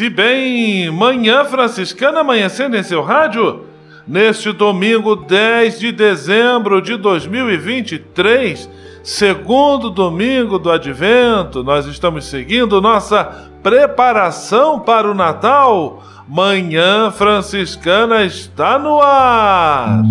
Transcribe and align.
E 0.00 0.08
bem, 0.08 0.90
Manhã 0.90 1.44
Franciscana 1.44 2.20
amanhecendo 2.20 2.76
em 2.76 2.82
seu 2.82 3.02
rádio. 3.02 3.64
Neste 4.06 4.52
domingo 4.52 5.14
10 5.14 5.78
de 5.78 5.92
dezembro 5.92 6.80
de 6.80 6.96
2023, 6.96 8.68
segundo 9.04 9.90
domingo 9.90 10.58
do 10.58 10.70
Advento, 10.70 11.62
nós 11.62 11.86
estamos 11.86 12.24
seguindo 12.26 12.80
nossa 12.80 13.50
preparação 13.62 14.80
para 14.80 15.10
o 15.10 15.14
Natal. 15.14 16.02
Manhã 16.28 17.10
Franciscana 17.10 18.24
está 18.24 18.78
no 18.78 19.00
ar. 19.00 20.02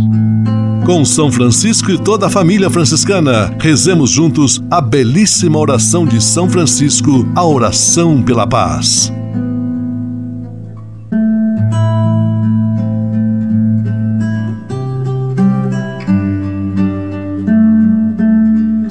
Com 0.85 1.03
São 1.03 1.31
Francisco 1.31 1.91
e 1.91 1.97
toda 1.97 2.28
a 2.28 2.30
família 2.30 2.69
franciscana, 2.69 3.56
rezemos 3.59 4.09
juntos 4.09 4.61
a 4.72 4.81
belíssima 4.81 5.59
oração 5.59 6.06
de 6.06 6.22
São 6.22 6.50
Francisco, 6.50 7.28
a 7.35 7.45
oração 7.45 8.22
pela 8.22 8.47
paz. 8.47 9.11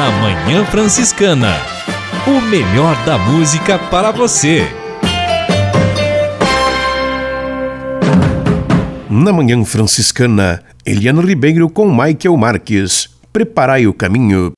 Na 0.00 0.10
Manhã 0.12 0.64
Franciscana. 0.64 1.56
O 2.26 2.40
melhor 2.40 2.96
da 3.04 3.18
música 3.18 3.78
para 3.78 4.10
você. 4.10 4.66
Na 9.10 9.30
Manhã 9.30 9.62
Franciscana, 9.62 10.62
Eliana 10.86 11.20
Ribeiro 11.20 11.68
com 11.68 11.86
Michael 11.86 12.34
Marques. 12.38 13.10
Preparai 13.30 13.86
o 13.86 13.92
caminho. 13.92 14.54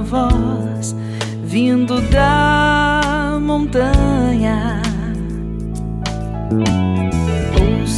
Voz 0.00 0.96
vindo 1.44 2.00
da 2.10 3.38
montanha 3.40 4.82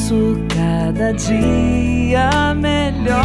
ouço 0.04 0.36
cada 0.54 1.12
dia 1.12 2.54
melhor. 2.54 3.24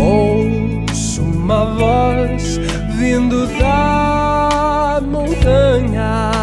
Ouço 0.00 1.22
uma 1.22 1.64
voz 1.76 2.58
vindo 2.96 3.46
da 3.58 5.00
montanha 5.02 6.33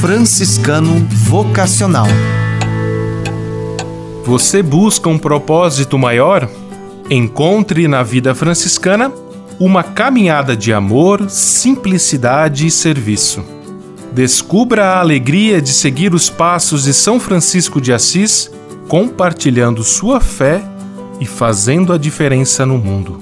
Franciscano 0.00 1.06
Vocacional. 1.10 2.06
Você 4.24 4.62
busca 4.62 5.10
um 5.10 5.18
propósito 5.18 5.98
maior? 5.98 6.48
Encontre 7.10 7.86
na 7.86 8.02
vida 8.02 8.34
franciscana 8.34 9.12
uma 9.58 9.82
caminhada 9.82 10.56
de 10.56 10.72
amor, 10.72 11.28
simplicidade 11.28 12.66
e 12.66 12.70
serviço. 12.70 13.44
Descubra 14.10 14.86
a 14.86 15.00
alegria 15.00 15.60
de 15.60 15.68
seguir 15.68 16.14
os 16.14 16.30
passos 16.30 16.84
de 16.84 16.94
São 16.94 17.20
Francisco 17.20 17.78
de 17.78 17.92
Assis, 17.92 18.50
compartilhando 18.88 19.84
sua 19.84 20.18
fé 20.18 20.62
e 21.20 21.26
fazendo 21.26 21.92
a 21.92 21.98
diferença 21.98 22.64
no 22.64 22.78
mundo. 22.78 23.20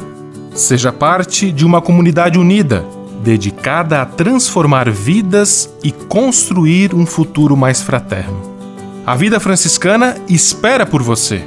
Seja 0.54 0.92
parte 0.92 1.50
de 1.50 1.66
uma 1.66 1.82
comunidade 1.82 2.38
unida, 2.38 2.86
dedicada 3.22 4.00
a 4.00 4.06
transformar 4.06 4.90
vidas 4.90 5.72
e 5.82 5.90
construir 5.90 6.94
um 6.94 7.04
futuro 7.04 7.56
mais 7.56 7.82
fraterno. 7.82 8.40
A 9.04 9.14
vida 9.14 9.40
franciscana 9.40 10.16
espera 10.28 10.86
por 10.86 11.02
você. 11.02 11.42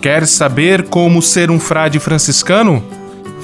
Quer 0.00 0.26
saber 0.26 0.88
como 0.88 1.22
ser 1.22 1.50
um 1.50 1.58
frade 1.58 1.98
franciscano? 1.98 2.84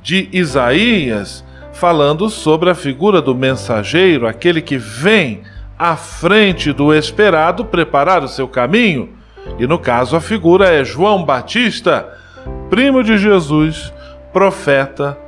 de 0.00 0.28
Isaías, 0.32 1.44
falando 1.72 2.30
sobre 2.30 2.70
a 2.70 2.74
figura 2.74 3.20
do 3.20 3.34
mensageiro, 3.34 4.28
aquele 4.28 4.62
que 4.62 4.78
vem 4.78 5.42
à 5.76 5.96
frente 5.96 6.72
do 6.72 6.94
esperado 6.94 7.64
preparar 7.64 8.22
o 8.22 8.28
seu 8.28 8.46
caminho. 8.46 9.08
E 9.58 9.66
no 9.66 9.78
caso, 9.78 10.14
a 10.14 10.20
figura 10.20 10.68
é 10.68 10.84
João 10.84 11.24
Batista, 11.24 12.06
primo 12.70 13.02
de 13.02 13.18
Jesus, 13.18 13.92
profeta, 14.32 15.18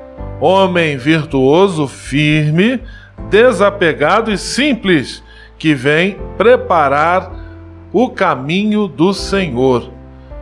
homem 0.41 0.97
virtuoso, 0.97 1.88
firme, 1.88 2.81
desapegado 3.29 4.31
e 4.31 4.38
simples, 4.38 5.23
que 5.59 5.75
vem 5.75 6.17
preparar 6.37 7.32
o 7.93 8.11
caminho 8.11 8.87
do 8.87 9.12
Senhor. 9.12 9.91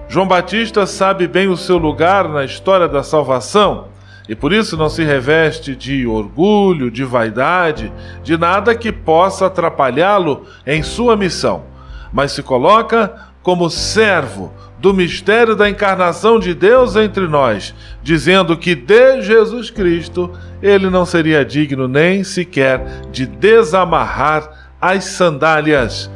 João 0.08 0.26
Batista 0.26 0.86
sabe 0.86 1.26
bem 1.26 1.48
o 1.48 1.56
seu 1.56 1.78
lugar 1.78 2.28
na 2.28 2.44
história 2.44 2.86
da 2.86 3.02
salvação 3.02 3.88
e 4.28 4.34
por 4.34 4.52
isso 4.52 4.76
não 4.76 4.88
se 4.88 5.04
reveste 5.04 5.74
de 5.74 6.06
orgulho, 6.06 6.90
de 6.90 7.04
vaidade, 7.04 7.92
de 8.22 8.36
nada 8.36 8.74
que 8.74 8.92
possa 8.92 9.46
atrapalhá-lo 9.46 10.44
em 10.66 10.82
sua 10.82 11.16
missão, 11.16 11.64
mas 12.12 12.32
se 12.32 12.42
coloca 12.42 13.14
como 13.42 13.70
servo 13.70 14.52
do 14.78 14.92
mistério 14.92 15.56
da 15.56 15.68
encarnação 15.68 16.38
de 16.38 16.54
Deus 16.54 16.96
entre 16.96 17.26
nós, 17.26 17.74
dizendo 18.02 18.56
que 18.56 18.74
de 18.74 19.22
Jesus 19.22 19.70
Cristo 19.70 20.30
ele 20.62 20.90
não 20.90 21.06
seria 21.06 21.44
digno 21.44 21.88
nem 21.88 22.22
sequer 22.22 23.02
de 23.10 23.26
desamarrar 23.26 24.48
as 24.80 25.04
sandálias. 25.04 26.10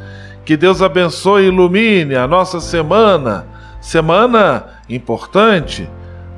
Que 0.45 0.55
Deus 0.55 0.81
abençoe 0.81 1.43
e 1.43 1.47
ilumine 1.47 2.15
a 2.15 2.27
nossa 2.27 2.59
semana, 2.59 3.47
semana 3.79 4.65
importante 4.89 5.89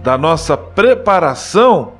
da 0.02 0.18
nossa 0.18 0.56
preparação 0.58 1.94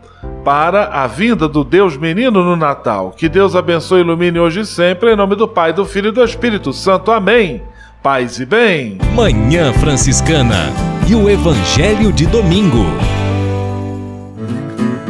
para 0.44 0.86
a 0.88 1.08
vinda 1.08 1.48
do 1.48 1.64
Deus 1.64 1.98
menino 1.98 2.44
no 2.44 2.56
Natal. 2.56 3.12
Que 3.12 3.28
Deus 3.30 3.56
abençoe 3.56 4.00
e 4.00 4.04
ilumine 4.04 4.40
hoje 4.40 4.62
e 4.62 4.66
sempre, 4.66 5.14
em 5.14 5.16
nome 5.16 5.36
do 5.36 5.48
Pai, 5.48 5.74
do 5.74 5.86
Filho 5.86 6.10
e 6.10 6.12
do 6.12 6.24
Espírito 6.24 6.74
Santo. 6.74 7.12
Amém. 7.12 7.62
Paz 8.04 8.38
e 8.38 8.46
bem. 8.46 8.98
Manhã 9.16 9.72
Franciscana 9.72 10.74
e 11.08 11.16
o 11.16 11.30
Evangelho 11.30 12.12
de 12.12 12.26
Domingo. 12.26 12.84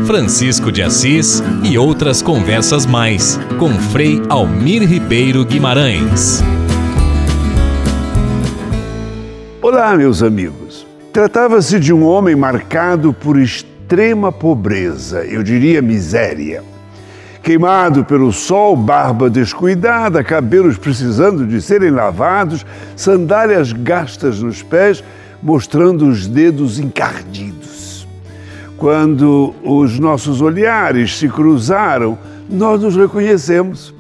Francisco 0.06 0.72
de 0.72 0.84
Assis 0.84 1.42
e 1.64 1.76
outras 1.76 2.22
conversas 2.22 2.86
mais 2.86 3.40
com 3.58 3.72
Frei 3.72 4.22
Almir 4.30 4.88
Ribeiro 4.88 5.44
Guimarães. 5.44 6.44
Olá, 9.60 9.98
meus 9.98 10.22
amigos. 10.22 10.86
Tratava-se 11.12 11.80
de 11.80 11.92
um 11.92 12.06
homem 12.06 12.36
marcado 12.36 13.12
por 13.12 13.40
extrema 13.40 14.32
pobreza, 14.32 15.26
eu 15.26 15.42
diria 15.42 15.82
miséria. 15.82 16.64
Queimado 17.44 18.06
pelo 18.06 18.32
sol, 18.32 18.76
barba 18.76 19.30
descuidada, 19.30 20.24
cabelos 20.24 20.78
precisando 20.78 21.46
de 21.46 21.62
serem 21.62 21.92
lavados, 21.92 22.66
sandálias 22.96 23.72
gastas 23.72 24.40
nos 24.40 24.64
pés, 24.64 25.04
mostrando 25.42 26.08
os 26.08 26.26
dedos 26.26 26.80
encardidos. 26.80 28.08
Quando 28.78 29.54
os 29.62 30.00
nossos 30.00 30.42
olhares 30.42 31.18
se 31.18 31.28
cruzaram, 31.28 32.18
nós 32.50 32.82
nos 32.82 32.96
reconhecemos. 32.96 33.94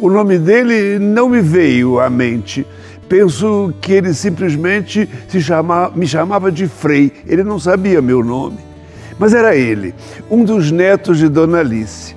O 0.00 0.08
nome 0.08 0.38
dele 0.38 0.98
não 0.98 1.28
me 1.28 1.40
veio 1.40 2.00
à 2.00 2.08
mente 2.08 2.64
Penso 3.08 3.72
que 3.80 3.92
ele 3.92 4.14
simplesmente 4.14 5.08
se 5.28 5.40
chama, 5.40 5.90
me 5.94 6.06
chamava 6.06 6.50
de 6.50 6.66
Frei, 6.66 7.12
ele 7.26 7.44
não 7.44 7.58
sabia 7.58 8.00
meu 8.00 8.24
nome. 8.24 8.58
Mas 9.18 9.34
era 9.34 9.54
ele, 9.54 9.94
um 10.30 10.44
dos 10.44 10.70
netos 10.70 11.18
de 11.18 11.28
Dona 11.28 11.58
Alice. 11.58 12.16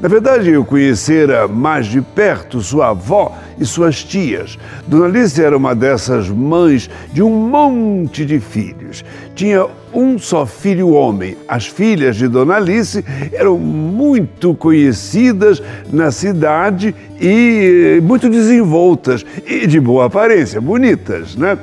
Na 0.00 0.08
verdade, 0.08 0.50
eu 0.50 0.64
conhecera 0.64 1.48
mais 1.48 1.86
de 1.86 2.00
perto 2.00 2.60
sua 2.60 2.90
avó 2.90 3.36
e 3.58 3.66
suas 3.66 4.04
tias. 4.04 4.56
Dona 4.86 5.06
Alice 5.06 5.42
era 5.42 5.56
uma 5.56 5.74
dessas 5.74 6.28
mães 6.28 6.88
de 7.12 7.20
um 7.20 7.30
monte 7.30 8.24
de 8.24 8.38
filhos. 8.38 9.04
Tinha 9.34 9.66
um 9.92 10.16
só 10.16 10.46
filho 10.46 10.90
homem. 10.90 11.36
As 11.48 11.66
filhas 11.66 12.14
de 12.14 12.28
Dona 12.28 12.54
Alice 12.54 13.04
eram 13.32 13.58
muito 13.58 14.54
conhecidas 14.54 15.60
na 15.92 16.12
cidade 16.12 16.94
e 17.20 17.96
eh, 17.96 18.00
muito 18.00 18.30
desenvoltas 18.30 19.26
e 19.44 19.66
de 19.66 19.80
boa 19.80 20.04
aparência, 20.04 20.60
bonitas, 20.60 21.34
né? 21.34 21.58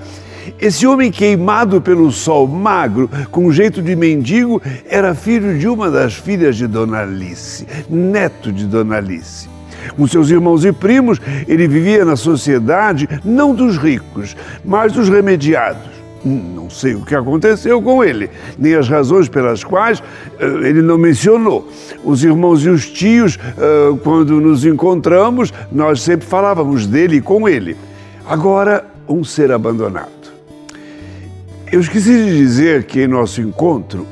Esse 0.60 0.88
homem 0.88 1.12
queimado 1.12 1.82
pelo 1.82 2.12
sol, 2.12 2.48
magro, 2.48 3.10
com 3.30 3.52
jeito 3.52 3.82
de 3.82 3.94
mendigo, 3.96 4.62
era 4.90 5.14
filho 5.14 5.60
de 5.60 5.68
uma 5.68 5.92
das 5.92 6.14
filhas 6.14 6.56
de 6.56 6.66
Dona 6.66 7.00
Alice, 7.00 7.68
neto 7.90 8.54
de 8.54 8.66
Dona 8.66 8.96
Alice. 8.98 9.50
Com 9.98 10.08
seus 10.08 10.30
irmãos 10.30 10.64
e 10.64 10.72
primos, 10.72 11.20
ele 11.48 11.68
vivia 11.68 12.06
na 12.06 12.16
sociedade 12.16 13.08
não 13.24 13.54
dos 13.54 13.78
ricos, 13.78 14.36
mas 14.64 14.94
dos 14.94 15.10
remediados. 15.10 15.94
Não 16.24 16.70
sei 16.70 16.96
o 16.96 17.06
que 17.06 17.14
aconteceu 17.14 17.80
com 17.82 18.04
ele, 18.04 18.32
nem 18.58 18.74
as 18.74 18.90
razões 18.90 19.30
pelas 19.30 19.64
quais 19.64 20.00
uh, 20.00 20.66
ele 20.66 20.82
não 20.82 20.98
mencionou. 20.98 21.70
Os 22.04 22.24
irmãos 22.24 22.66
e 22.66 22.70
os 22.70 22.90
tios, 22.90 23.36
uh, 23.36 23.96
quando 23.98 24.40
nos 24.42 24.66
encontramos, 24.66 25.54
nós 25.72 26.02
sempre 26.02 26.26
falávamos 26.26 26.88
dele 26.88 27.18
e 27.18 27.22
com 27.22 27.48
ele. 27.48 27.78
Agora, 28.26 28.86
um 29.08 29.24
ser 29.24 29.52
abandonado. 29.52 30.15
Eu 31.72 31.80
esqueci 31.80 32.12
de 32.12 32.38
dizer 32.38 32.84
que 32.84 33.02
em 33.02 33.08
nosso 33.08 33.42
encontro 33.42 34.06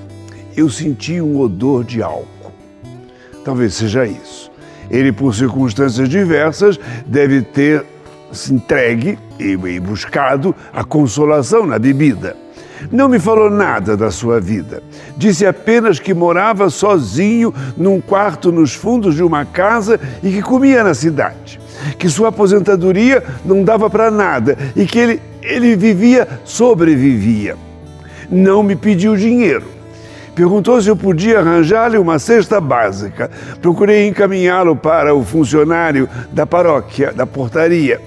eu 0.58 0.70
senti 0.70 1.22
um 1.22 1.40
odor 1.40 1.84
de 1.84 2.02
álcool. 2.02 2.52
Talvez 3.46 3.76
seja 3.76 4.06
isso. 4.06 4.52
Ele, 4.90 5.12
por 5.12 5.34
circunstâncias 5.34 6.10
diversas, 6.10 6.80
deve 7.06 7.42
ter 7.42 7.86
se 8.32 8.54
entregue 8.54 9.20
e, 9.40 9.56
buscado 9.80 10.56
a 10.74 10.84
consolação 10.84 11.68
na 11.68 11.78
bebida. 11.78 12.36
Não 12.92 13.10
me 13.10 13.20
falou 13.20 13.50
nada 13.50 13.96
da 13.98 14.12
sua 14.12 14.40
vida. 14.40 14.82
Disse 15.18 15.46
apenas 15.46 16.00
que 16.00 16.14
morava 16.14 16.70
sozinho 16.70 17.54
num 17.78 18.00
quarto 18.00 18.52
nos 18.52 18.74
fundos 18.74 19.16
de 19.16 19.24
uma 19.24 19.46
casa 19.46 20.00
e 20.22 20.30
que 20.32 20.42
comia 20.42 20.84
na 20.84 20.94
cidade. 20.94 21.60
Que 21.98 22.08
sua 22.10 22.30
aposentadoria 22.30 23.24
não 23.44 23.64
dava 23.64 23.90
para 23.90 24.10
nada 24.10 24.58
e 24.76 24.86
que 24.86 25.00
ele 25.00 25.22
ele 25.44 25.76
vivia, 25.76 26.28
sobrevivia. 26.46 27.56
Não 28.30 28.64
me 28.64 28.76
pediu 28.76 29.16
dinheiro. 29.16 29.66
Perguntou 30.34 30.82
se 30.82 30.90
eu 30.90 30.96
podia 30.96 31.40
arranjar-lhe 31.40 31.98
uma 31.98 32.18
cesta 32.18 32.60
básica. 32.60 33.30
Procurei 33.62 34.08
encaminhá-lo 34.08 34.76
para 34.76 35.14
o 35.14 35.24
funcionário 35.24 36.10
da 36.32 36.48
paróquia, 36.48 37.12
da 37.14 37.28
portaria. 37.28 38.02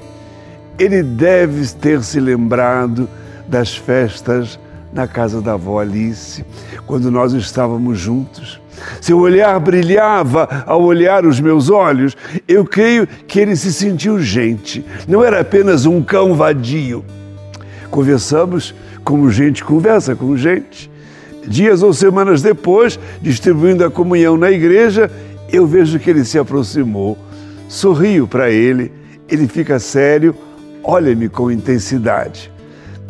Ele 0.79 1.03
deve 1.03 1.67
ter 1.75 2.03
se 2.03 2.19
lembrado 2.19 3.09
das 3.47 3.77
festas 3.77 4.59
na 4.97 5.07
casa 5.07 5.43
da 5.43 5.53
avó 5.53 5.79
Alice, 5.79 6.43
quando 6.87 7.11
nós 7.11 7.35
estávamos 7.35 7.99
juntos. 7.99 8.59
Seu 8.99 9.19
olhar 9.19 9.61
brilhava 9.61 10.65
ao 10.67 10.83
olhar 10.83 11.27
os 11.27 11.39
meus 11.39 11.69
olhos. 11.69 12.17
Eu 12.49 12.65
creio 12.65 13.07
que 13.07 13.39
ele 13.39 13.55
se 13.57 13.75
sentiu 13.75 14.19
gente, 14.19 14.83
não 15.07 15.23
era 15.23 15.41
apenas 15.41 15.85
um 15.85 16.03
cão 16.03 16.35
vadio. 16.35 17.05
Conversamos 17.91 18.75
como 19.05 19.31
gente 19.31 19.63
conversa 19.63 20.17
com 20.17 20.35
gente. 20.35 20.91
Dias 21.47 21.83
ou 21.83 21.93
semanas 21.93 22.41
depois, 22.41 22.99
distribuindo 23.21 23.85
a 23.85 23.91
comunhão 23.91 24.39
na 24.39 24.51
igreja, 24.51 25.11
eu 25.53 25.67
vejo 25.67 25.99
que 25.99 26.09
ele 26.09 26.25
se 26.25 26.39
aproximou. 26.39 27.19
Sorrio 27.69 28.27
para 28.27 28.51
ele, 28.51 28.91
ele 29.29 29.47
fica 29.47 29.79
sério, 29.79 30.35
olha-me 30.83 31.29
com 31.29 31.51
intensidade. 31.51 32.51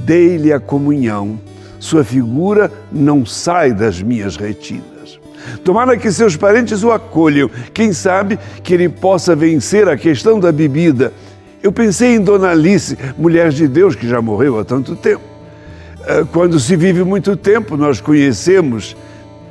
Dei-lhe 0.00 0.52
a 0.52 0.60
comunhão, 0.60 1.38
sua 1.78 2.04
figura 2.04 2.70
não 2.90 3.24
sai 3.24 3.72
das 3.72 4.00
minhas 4.02 4.36
retinas. 4.36 5.18
Tomara 5.64 5.96
que 5.96 6.10
seus 6.10 6.36
parentes 6.36 6.82
o 6.82 6.90
acolham, 6.90 7.50
quem 7.72 7.92
sabe 7.92 8.38
que 8.62 8.74
ele 8.74 8.88
possa 8.88 9.36
vencer 9.36 9.88
a 9.88 9.96
questão 9.96 10.40
da 10.40 10.50
bebida. 10.50 11.12
Eu 11.62 11.72
pensei 11.72 12.14
em 12.16 12.20
Dona 12.20 12.50
Alice, 12.50 12.96
mulher 13.16 13.50
de 13.50 13.66
Deus 13.68 13.94
que 13.94 14.08
já 14.08 14.20
morreu 14.20 14.58
há 14.58 14.64
tanto 14.64 14.96
tempo. 14.96 15.22
Eh, 16.06 16.24
quando 16.32 16.60
se 16.60 16.76
vive 16.76 17.02
muito 17.02 17.36
tempo, 17.36 17.76
nós 17.76 18.00
conhecemos 18.00 18.96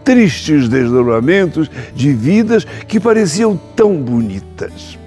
tristes 0.04 0.70
desdobramentos 0.70 1.70
de 1.94 2.14
vidas 2.14 2.64
que 2.64 3.00
pareciam 3.00 3.60
tão 3.76 3.96
bonitas. 3.98 4.98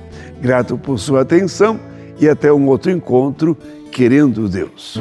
Grato 0.41 0.77
por 0.77 0.99
sua 0.99 1.23
atenção 1.23 1.81
e 2.21 2.29
até 2.29 2.53
um 2.53 2.67
outro 2.67 2.91
encontro, 2.91 3.57
querendo 3.91 4.49
Deus. 4.49 5.01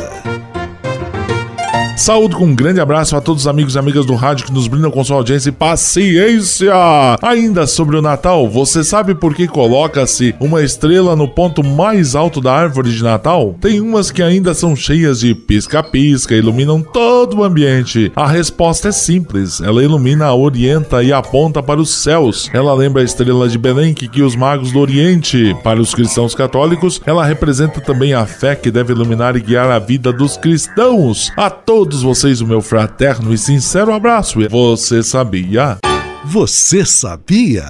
Saúde 1.97 2.35
com 2.35 2.45
um 2.45 2.55
grande 2.55 2.79
abraço 2.79 3.15
a 3.15 3.21
todos 3.21 3.43
os 3.43 3.47
amigos 3.47 3.75
e 3.75 3.79
amigas 3.79 4.05
do 4.05 4.15
rádio 4.15 4.45
que 4.45 4.53
nos 4.53 4.67
brindam 4.67 4.89
com 4.89 5.03
sua 5.03 5.17
audiência 5.17 5.49
e 5.49 5.51
paciência. 5.51 6.73
Ainda 7.21 7.67
sobre 7.67 7.95
o 7.95 8.01
Natal, 8.01 8.49
você 8.49 8.83
sabe 8.83 9.13
por 9.13 9.35
que 9.35 9.47
coloca-se 9.47 10.33
uma 10.39 10.63
estrela 10.63 11.15
no 11.15 11.27
ponto 11.27 11.63
mais 11.63 12.15
alto 12.15 12.41
da 12.41 12.53
árvore 12.53 12.91
de 12.91 13.03
Natal? 13.03 13.55
Tem 13.61 13.79
umas 13.79 14.09
que 14.09 14.23
ainda 14.23 14.53
são 14.53 14.75
cheias 14.75 15.19
de 15.19 15.35
pisca-pisca, 15.35 16.33
iluminam 16.33 16.81
todo 16.81 17.37
o 17.37 17.43
ambiente. 17.43 18.11
A 18.15 18.25
resposta 18.25 18.87
é 18.89 18.91
simples: 18.91 19.61
ela 19.61 19.83
ilumina, 19.83 20.33
orienta 20.33 21.03
e 21.03 21.13
aponta 21.13 21.61
para 21.61 21.79
os 21.79 21.93
céus. 21.93 22.49
Ela 22.51 22.73
lembra 22.73 23.01
a 23.01 23.05
estrela 23.05 23.47
de 23.47 23.57
Belém 23.57 23.93
que 23.93 24.07
guia 24.07 24.25
os 24.25 24.35
magos 24.35 24.71
do 24.71 24.79
Oriente. 24.79 25.55
Para 25.63 25.79
os 25.79 25.93
cristãos 25.93 26.33
católicos, 26.33 26.99
ela 27.05 27.25
representa 27.25 27.79
também 27.79 28.13
a 28.13 28.25
fé 28.25 28.55
que 28.55 28.71
deve 28.71 28.93
iluminar 28.93 29.35
e 29.35 29.41
guiar 29.41 29.69
a 29.69 29.77
vida 29.77 30.11
dos 30.11 30.35
cristãos. 30.35 31.31
A 31.37 31.49
todos 31.49 31.80
todos 31.81 32.03
vocês 32.03 32.41
o 32.41 32.45
meu 32.45 32.61
fraterno 32.61 33.33
e 33.33 33.37
sincero 33.39 33.91
abraço. 33.91 34.37
Você 34.47 35.01
sabia? 35.01 35.79
Você 36.23 36.85
sabia? 36.85 37.67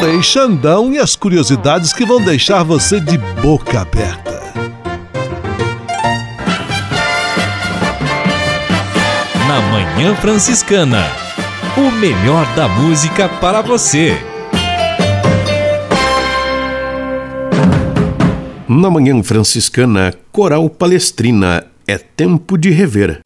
Frei 0.00 0.22
Xandão 0.22 0.90
e 0.90 0.98
as 0.98 1.16
curiosidades 1.16 1.92
que 1.92 2.02
vão 2.06 2.24
deixar 2.24 2.62
você 2.62 2.98
de 2.98 3.18
boca 3.18 3.82
aberta. 3.82 4.40
Na 9.46 9.60
Manhã 9.70 10.14
Franciscana, 10.14 11.04
o 11.76 11.90
melhor 11.90 12.46
da 12.54 12.66
música 12.66 13.28
para 13.28 13.60
você. 13.60 14.16
Na 18.66 18.88
Manhã 18.88 19.22
Franciscana, 19.22 20.14
Coral 20.32 20.70
Palestrina 20.70 21.73
é 21.86 21.98
tempo 21.98 22.56
de 22.56 22.70
rever. 22.70 23.20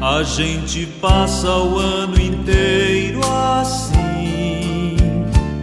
A 0.00 0.22
gente 0.24 0.86
passa 1.00 1.48
o 1.48 1.78
ano 1.78 2.20
inteiro 2.20 3.20
assim, 3.24 4.96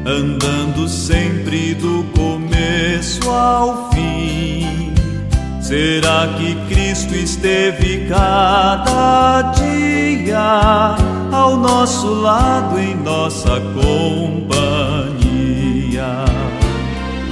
andando 0.06 0.88
sempre 0.88 1.76
do 1.76 2.04
começo 2.16 3.30
ao 3.30 3.92
fim. 3.92 4.92
Será 5.62 6.28
que 6.38 6.56
Cristo 6.68 7.14
esteve 7.16 8.08
cada 8.08 9.44
dia? 9.54 11.19
Ao 11.32 11.56
nosso 11.58 12.14
lado 12.14 12.80
em 12.80 12.96
nossa 12.96 13.60
companhia. 13.60 14.50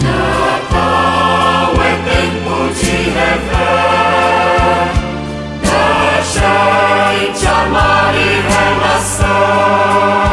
Natal 0.01 1.73
é 1.83 1.95
tempo 2.09 2.73
de 2.73 2.95
rever, 3.09 4.89
da 5.63 6.21
gente 7.31 7.47
amar 7.47 8.13
e 8.15 8.41
relação. 8.51 10.26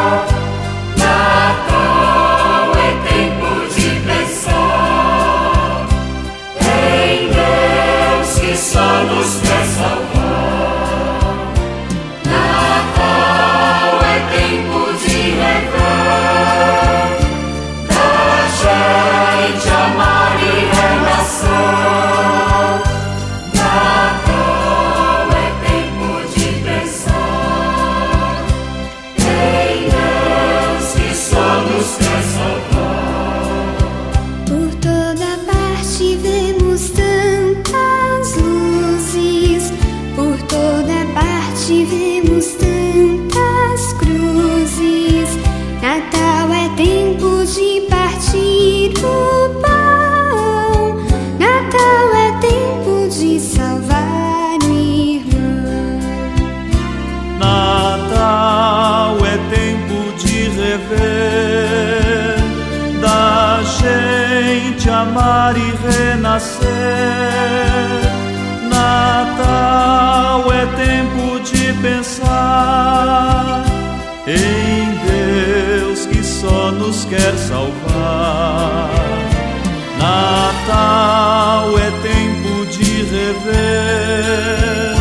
Natal 79.98 81.78
é 81.78 81.90
tempo 82.02 82.66
de 82.66 83.02
rever, 83.04 84.94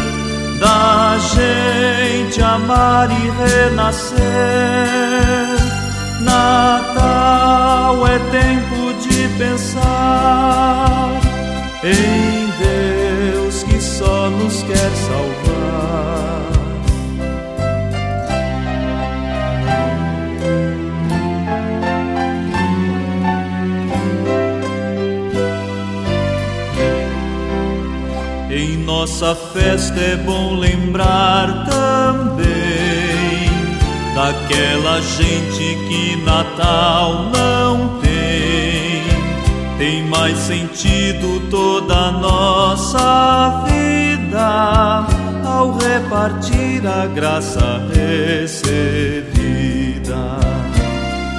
da 0.59 1.17
gente 1.33 2.41
amar 2.41 3.09
e 3.11 3.29
renascer. 3.41 4.23
Natal 6.21 8.07
é 8.07 8.19
tempo 8.31 8.93
de 9.01 9.27
pensar 9.37 11.19
em 11.83 12.49
Deus 12.63 13.63
que 13.63 13.81
só 13.81 14.29
nos 14.29 14.63
quer 14.63 14.91
salvar. 15.07 15.42
Nossa 29.03 29.35
festa 29.35 29.99
é 29.99 30.15
bom 30.15 30.55
lembrar 30.55 31.65
também 31.65 32.45
daquela 34.15 35.01
gente 35.01 35.75
que 35.89 36.15
Natal 36.23 37.29
não 37.35 37.99
tem. 37.99 39.03
Tem 39.77 40.05
mais 40.05 40.37
sentido 40.37 41.41
toda 41.49 41.93
a 41.93 42.11
nossa 42.13 43.65
vida 43.67 45.05
ao 45.45 45.77
repartir 45.77 46.87
a 46.87 47.05
graça 47.07 47.81
recebida. 47.93 49.33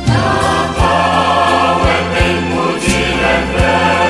Natal 0.06 1.80
é 1.88 2.00
tempo 2.18 2.78
de 2.78 2.99
rever, 3.25 4.03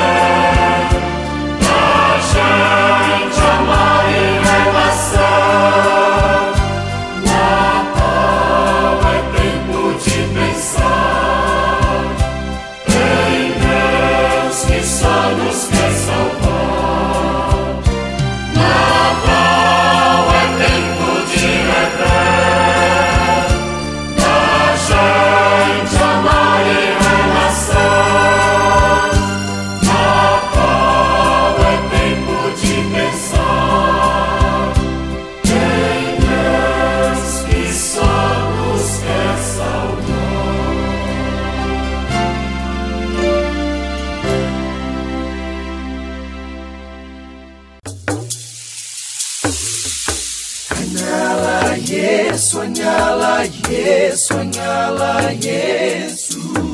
Soñala 50.94 51.76
Yesu, 51.76 52.50
soñala 52.50 53.44
Yesu, 53.68 54.26
soñala 54.28 55.32
Yesu. 55.32 56.73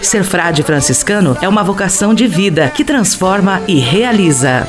Ser 0.00 0.24
frade 0.24 0.62
franciscano 0.62 1.36
é 1.42 1.48
uma 1.48 1.62
vocação 1.62 2.14
de 2.14 2.26
vida 2.26 2.68
que 2.70 2.84
transforma 2.84 3.60
e 3.68 3.78
realiza. 3.78 4.68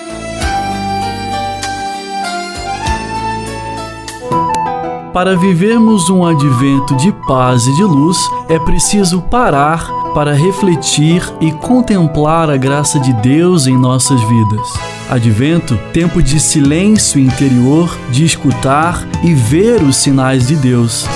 Para 5.13 5.37
vivermos 5.37 6.09
um 6.09 6.25
advento 6.25 6.95
de 6.95 7.11
paz 7.27 7.67
e 7.67 7.75
de 7.75 7.83
luz, 7.83 8.17
é 8.49 8.57
preciso 8.57 9.21
parar 9.21 9.87
para 10.15 10.33
refletir 10.33 11.23
e 11.39 11.51
contemplar 11.51 12.49
a 12.49 12.57
graça 12.57 12.99
de 12.99 13.13
Deus 13.13 13.67
em 13.67 13.77
nossas 13.77 14.19
vidas. 14.21 14.73
Advento, 15.09 15.77
tempo 15.93 16.21
de 16.21 16.39
silêncio 16.39 17.19
interior, 17.19 17.95
de 18.09 18.25
escutar 18.25 19.07
e 19.23 19.35
ver 19.35 19.83
os 19.83 19.97
sinais 19.97 20.47
de 20.47 20.55
Deus. 20.55 21.07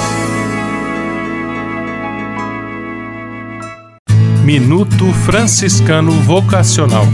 Minuto 4.47 5.11
Franciscano 5.25 6.13
Vocacional. 6.21 7.05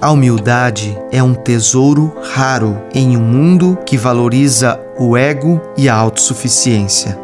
A 0.00 0.12
humildade 0.12 0.96
é 1.10 1.20
um 1.20 1.34
tesouro 1.34 2.14
raro 2.22 2.80
em 2.94 3.16
um 3.16 3.20
mundo 3.20 3.76
que 3.84 3.96
valoriza 3.96 4.80
o 4.96 5.16
ego 5.16 5.60
e 5.76 5.88
a 5.88 5.96
autossuficiência. 5.96 7.18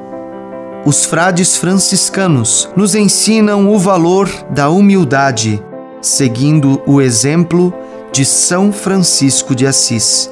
Os 0.85 1.04
frades 1.04 1.56
franciscanos 1.56 2.68
nos 2.74 2.96
ensinam 2.96 3.72
o 3.72 3.78
valor 3.78 4.28
da 4.50 4.68
humildade, 4.68 5.62
seguindo 6.02 6.82
o 6.85 7.00
exemplo 7.00 7.72
de 8.11 8.24
São 8.24 8.72
Francisco 8.72 9.54
de 9.54 9.68
Assis. 9.68 10.28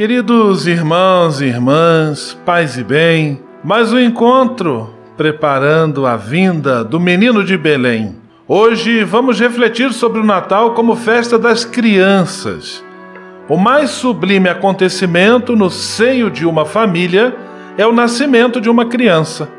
Queridos 0.00 0.66
irmãos 0.66 1.42
e 1.42 1.44
irmãs, 1.44 2.32
paz 2.46 2.78
e 2.78 2.82
bem, 2.82 3.38
mais 3.62 3.92
um 3.92 3.98
encontro 3.98 4.94
preparando 5.14 6.06
a 6.06 6.16
vinda 6.16 6.82
do 6.82 6.98
menino 6.98 7.44
de 7.44 7.54
Belém. 7.58 8.16
Hoje 8.48 9.04
vamos 9.04 9.38
refletir 9.38 9.92
sobre 9.92 10.18
o 10.18 10.24
Natal 10.24 10.72
como 10.72 10.96
festa 10.96 11.38
das 11.38 11.66
crianças. 11.66 12.82
O 13.46 13.58
mais 13.58 13.90
sublime 13.90 14.48
acontecimento 14.48 15.54
no 15.54 15.68
seio 15.68 16.30
de 16.30 16.46
uma 16.46 16.64
família 16.64 17.36
é 17.76 17.86
o 17.86 17.92
nascimento 17.92 18.58
de 18.58 18.70
uma 18.70 18.86
criança. 18.86 19.50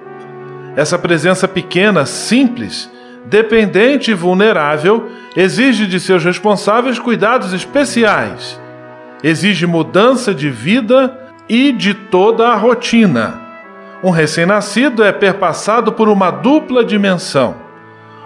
Essa 0.76 0.98
presença 0.98 1.48
pequena, 1.48 2.04
simples, 2.08 2.90
dependente 3.28 4.10
e 4.10 4.16
vulnerável 4.16 5.08
exige 5.38 5.86
de 5.86 6.00
seus 6.00 6.26
responsáveis 6.26 6.98
cuidados 6.98 7.54
especiais. 7.54 8.60
Exige 9.24 9.68
mudança 9.68 10.34
de 10.34 10.50
vida 10.50 11.18
e 11.48 11.72
de 11.72 11.94
toda 11.94 12.48
a 12.48 12.56
rotina. 12.56 13.40
Um 14.04 14.10
recém-nascido 14.10 15.04
é 15.04 15.12
perpassado 15.12 15.92
por 15.92 16.10
uma 16.10 16.32
dupla 16.32 16.84
dimensão. 16.84 17.56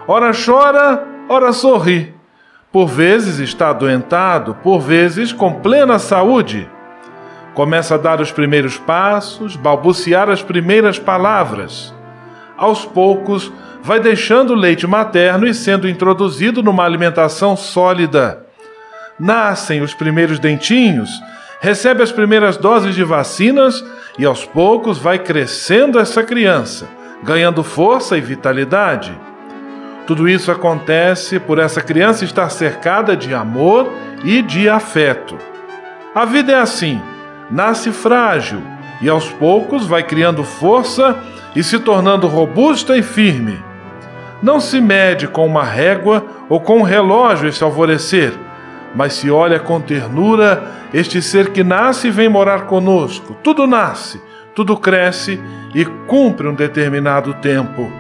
Ora 0.07 0.31
chora, 0.33 1.05
ora 1.27 1.51
sorri. 1.51 2.13
Por 2.71 2.87
vezes 2.87 3.39
está 3.39 3.69
adoentado, 3.69 4.55
por 4.55 4.79
vezes 4.79 5.33
com 5.33 5.55
plena 5.55 5.99
saúde. 5.99 6.69
Começa 7.53 7.95
a 7.95 7.97
dar 7.97 8.21
os 8.21 8.31
primeiros 8.31 8.77
passos, 8.77 9.55
balbuciar 9.55 10.29
as 10.29 10.41
primeiras 10.41 10.97
palavras. 10.97 11.93
Aos 12.57 12.85
poucos, 12.85 13.51
vai 13.81 13.99
deixando 13.99 14.51
o 14.51 14.55
leite 14.55 14.87
materno 14.87 15.45
e 15.45 15.53
sendo 15.53 15.89
introduzido 15.89 16.63
numa 16.63 16.85
alimentação 16.85 17.57
sólida. 17.57 18.44
Nascem 19.19 19.81
os 19.81 19.93
primeiros 19.93 20.39
dentinhos, 20.39 21.09
recebe 21.61 22.03
as 22.03 22.11
primeiras 22.11 22.57
doses 22.57 22.93
de 22.93 23.03
vacinas 23.03 23.83
e 24.19 24.25
aos 24.25 24.43
poucos 24.43 24.97
vai 24.97 25.19
crescendo 25.19 25.97
essa 25.97 26.21
criança, 26.21 26.87
ganhando 27.23 27.63
força 27.63 28.17
e 28.17 28.21
vitalidade. 28.21 29.17
Tudo 30.05 30.27
isso 30.27 30.51
acontece 30.51 31.39
por 31.39 31.59
essa 31.59 31.81
criança 31.81 32.25
estar 32.25 32.49
cercada 32.49 33.15
de 33.15 33.33
amor 33.33 33.91
e 34.23 34.41
de 34.41 34.67
afeto. 34.67 35.37
A 36.13 36.25
vida 36.25 36.51
é 36.51 36.59
assim: 36.59 37.01
nasce 37.49 37.91
frágil 37.91 38.61
e 39.01 39.09
aos 39.09 39.29
poucos 39.29 39.87
vai 39.87 40.03
criando 40.03 40.43
força 40.43 41.17
e 41.55 41.63
se 41.63 41.79
tornando 41.79 42.27
robusta 42.27 42.97
e 42.97 43.01
firme. 43.01 43.63
Não 44.43 44.59
se 44.59 44.81
mede 44.81 45.25
com 45.27 45.45
uma 45.45 45.63
régua 45.63 46.23
ou 46.49 46.59
com 46.59 46.79
um 46.79 46.83
relógio 46.83 47.47
esse 47.47 47.63
alvorecer, 47.63 48.33
mas 48.95 49.13
se 49.13 49.29
olha 49.29 49.59
com 49.59 49.81
ternura 49.81 50.63
este 50.93 51.21
ser 51.21 51.51
que 51.51 51.63
nasce 51.63 52.07
e 52.07 52.11
vem 52.11 52.29
morar 52.29 52.65
conosco. 52.65 53.35
Tudo 53.43 53.67
nasce, 53.67 54.21
tudo 54.55 54.77
cresce 54.77 55.39
e 55.73 55.83
cumpre 56.07 56.47
um 56.47 56.55
determinado 56.55 57.33
tempo. 57.35 57.91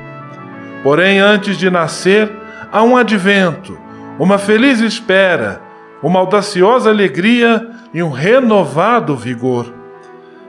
Porém, 0.81 1.19
antes 1.19 1.57
de 1.57 1.69
nascer, 1.69 2.31
há 2.71 2.81
um 2.83 2.95
advento, 2.95 3.77
uma 4.17 4.37
feliz 4.37 4.79
espera, 4.79 5.61
uma 6.01 6.19
audaciosa 6.19 6.89
alegria 6.89 7.69
e 7.93 8.01
um 8.01 8.11
renovado 8.11 9.15
vigor. 9.15 9.73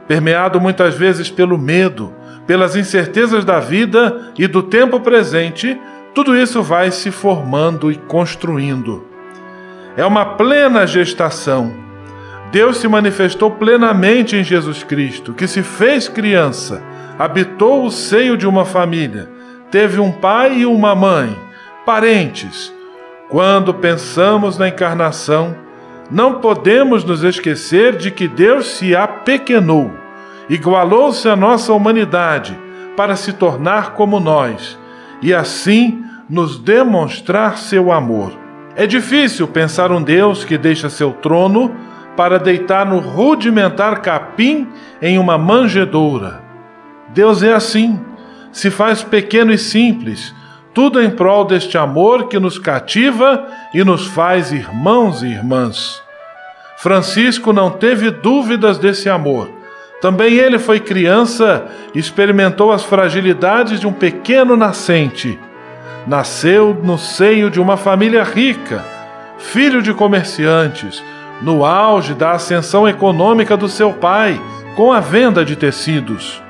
Permeado 0.07 0.61
muitas 0.61 0.95
vezes 0.95 1.31
pelo 1.31 1.59
medo, 1.59 2.13
pelas 2.47 2.77
incertezas 2.77 3.45
da 3.45 3.59
vida 3.59 4.33
e 4.39 4.47
do 4.47 4.63
tempo 4.63 5.01
presente, 5.01 5.77
tudo 6.15 6.37
isso 6.37 6.63
vai 6.63 6.93
se 6.93 7.11
formando 7.11 7.91
e 7.91 7.97
construindo. 7.97 9.16
É 9.97 10.05
uma 10.05 10.25
plena 10.25 10.87
gestação. 10.87 11.73
Deus 12.53 12.77
se 12.77 12.87
manifestou 12.87 13.51
plenamente 13.51 14.37
em 14.37 14.45
Jesus 14.45 14.85
Cristo, 14.85 15.33
que 15.33 15.47
se 15.47 15.63
fez 15.63 16.07
criança, 16.07 16.83
habitou 17.19 17.85
o 17.85 17.91
seio 17.91 18.37
de 18.37 18.47
uma 18.47 18.65
família, 18.65 19.29
teve 19.71 19.99
um 19.99 20.13
pai 20.13 20.59
e 20.59 20.67
uma 20.67 20.95
mãe, 20.95 21.35
parentes. 21.87 22.73
Quando 23.31 23.73
pensamos 23.73 24.59
na 24.59 24.69
encarnação, 24.69 25.57
não 26.11 26.41
podemos 26.41 27.03
nos 27.03 27.25
esquecer 27.25 27.97
de 27.97 28.11
que 28.11 28.29
Deus 28.29 28.67
se 28.67 28.95
apequenou, 28.95 29.91
igualou-se 30.49 31.27
à 31.29 31.35
nossa 31.35 31.73
humanidade 31.73 32.57
para 32.97 33.17
se 33.17 33.33
tornar 33.33 33.95
como 33.95 34.21
nós 34.21 34.79
e 35.21 35.33
assim 35.35 36.05
nos 36.29 36.59
demonstrar 36.59 37.59
seu 37.59 37.91
amor. 37.91 38.46
É 38.77 38.87
difícil 38.87 39.49
pensar 39.49 39.91
um 39.91 40.03
Deus 40.03 40.45
que 40.45 40.59
deixa 40.59 40.91
seu 40.91 41.11
trono 41.11 41.75
para 42.15 42.39
deitar 42.39 42.85
no 42.85 42.99
rudimentar 42.99 44.03
capim 44.03 44.69
em 45.01 45.19
uma 45.19 45.39
manjedoura. 45.39 46.43
Deus 47.09 47.43
é 47.43 47.55
assim, 47.55 47.99
se 48.53 48.71
faz 48.71 49.03
pequeno 49.03 49.51
e 49.51 49.57
simples, 49.57 50.35
tudo 50.75 51.03
em 51.03 51.09
prol 51.09 51.47
deste 51.47 51.79
amor 51.79 52.29
que 52.29 52.39
nos 52.39 52.59
cativa 52.59 53.47
e 53.73 53.83
nos 53.83 54.07
faz 54.07 54.53
irmãos 54.53 55.23
e 55.23 55.29
irmãs. 55.29 56.03
Francisco 56.77 57.55
não 57.55 57.71
teve 57.71 58.11
dúvidas 58.11 58.77
desse 58.77 59.09
amor. 59.09 59.49
Também 60.03 60.35
ele 60.35 60.59
foi 60.59 60.81
criança 60.81 61.67
experimentou 61.95 62.71
as 62.71 62.85
fragilidades 62.85 63.81
de 63.81 63.87
um 63.87 63.93
pequeno 63.93 64.55
nascente. 64.55 65.39
Nasceu 66.07 66.79
no 66.85 66.97
seio 66.97 67.51
de 67.51 67.61
uma 67.61 67.77
família 67.77 68.23
rica, 68.23 68.85
filho 69.39 69.83
de 69.83 69.93
comerciantes, 69.93 71.03
no 71.43 71.65
auge 71.65 72.15
da 72.15 72.31
ascensão 72.31 72.89
econômica 72.89 73.57
do 73.57 73.69
seu 73.69 73.93
pai, 73.93 74.41
com 74.77 74.93
a 74.93 75.01
venda 75.01 75.45
de 75.45 75.57
tecidos. 75.57 76.41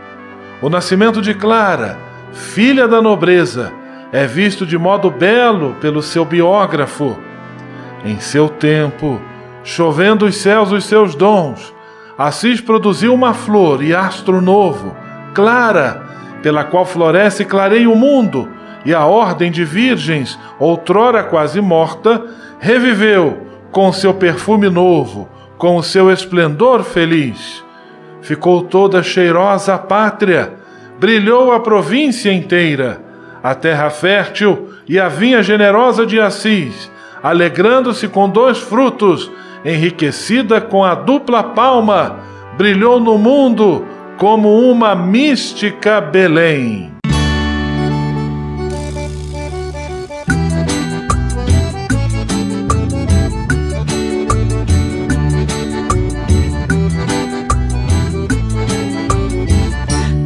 O 0.60 0.68
nascimento 0.68 1.22
de 1.22 1.32
Clara, 1.32 1.98
filha 2.32 2.86
da 2.86 3.00
nobreza, 3.00 3.72
é 4.12 4.26
visto 4.26 4.66
de 4.66 4.76
modo 4.76 5.10
belo 5.10 5.74
pelo 5.80 6.02
seu 6.02 6.24
biógrafo. 6.24 7.16
Em 8.04 8.20
seu 8.20 8.50
tempo, 8.50 9.20
chovendo 9.64 10.26
os 10.26 10.36
céus 10.36 10.70
os 10.70 10.84
seus 10.84 11.14
dons, 11.14 11.74
Assis 12.18 12.60
produziu 12.60 13.12
uma 13.12 13.34
flor 13.34 13.82
e 13.82 13.94
astro 13.94 14.40
novo, 14.40 14.96
Clara, 15.34 16.02
pela 16.42 16.64
qual 16.64 16.86
floresce 16.86 17.42
e 17.42 17.46
clareia 17.46 17.90
o 17.90 17.96
mundo, 17.96 18.48
e 18.86 18.94
a 18.94 19.04
ordem 19.04 19.50
de 19.50 19.64
virgens, 19.64 20.38
outrora 20.60 21.24
quase 21.24 21.60
morta, 21.60 22.24
reviveu 22.60 23.36
com 23.72 23.92
seu 23.92 24.14
perfume 24.14 24.70
novo, 24.70 25.28
com 25.58 25.76
o 25.76 25.82
seu 25.82 26.08
esplendor 26.10 26.84
feliz. 26.84 27.64
Ficou 28.22 28.62
toda 28.62 29.02
cheirosa 29.02 29.74
a 29.74 29.78
pátria, 29.78 30.54
brilhou 31.00 31.52
a 31.52 31.58
província 31.58 32.32
inteira, 32.32 33.02
a 33.42 33.56
terra 33.56 33.90
fértil 33.90 34.70
e 34.88 35.00
a 35.00 35.08
vinha 35.08 35.42
generosa 35.42 36.06
de 36.06 36.20
Assis, 36.20 36.88
alegrando-se 37.20 38.06
com 38.06 38.28
dois 38.28 38.58
frutos, 38.58 39.28
enriquecida 39.64 40.60
com 40.60 40.84
a 40.84 40.94
dupla 40.94 41.42
palma, 41.42 42.20
brilhou 42.56 43.00
no 43.00 43.18
mundo 43.18 43.84
como 44.16 44.60
uma 44.60 44.94
mística 44.94 46.00
Belém. 46.00 46.95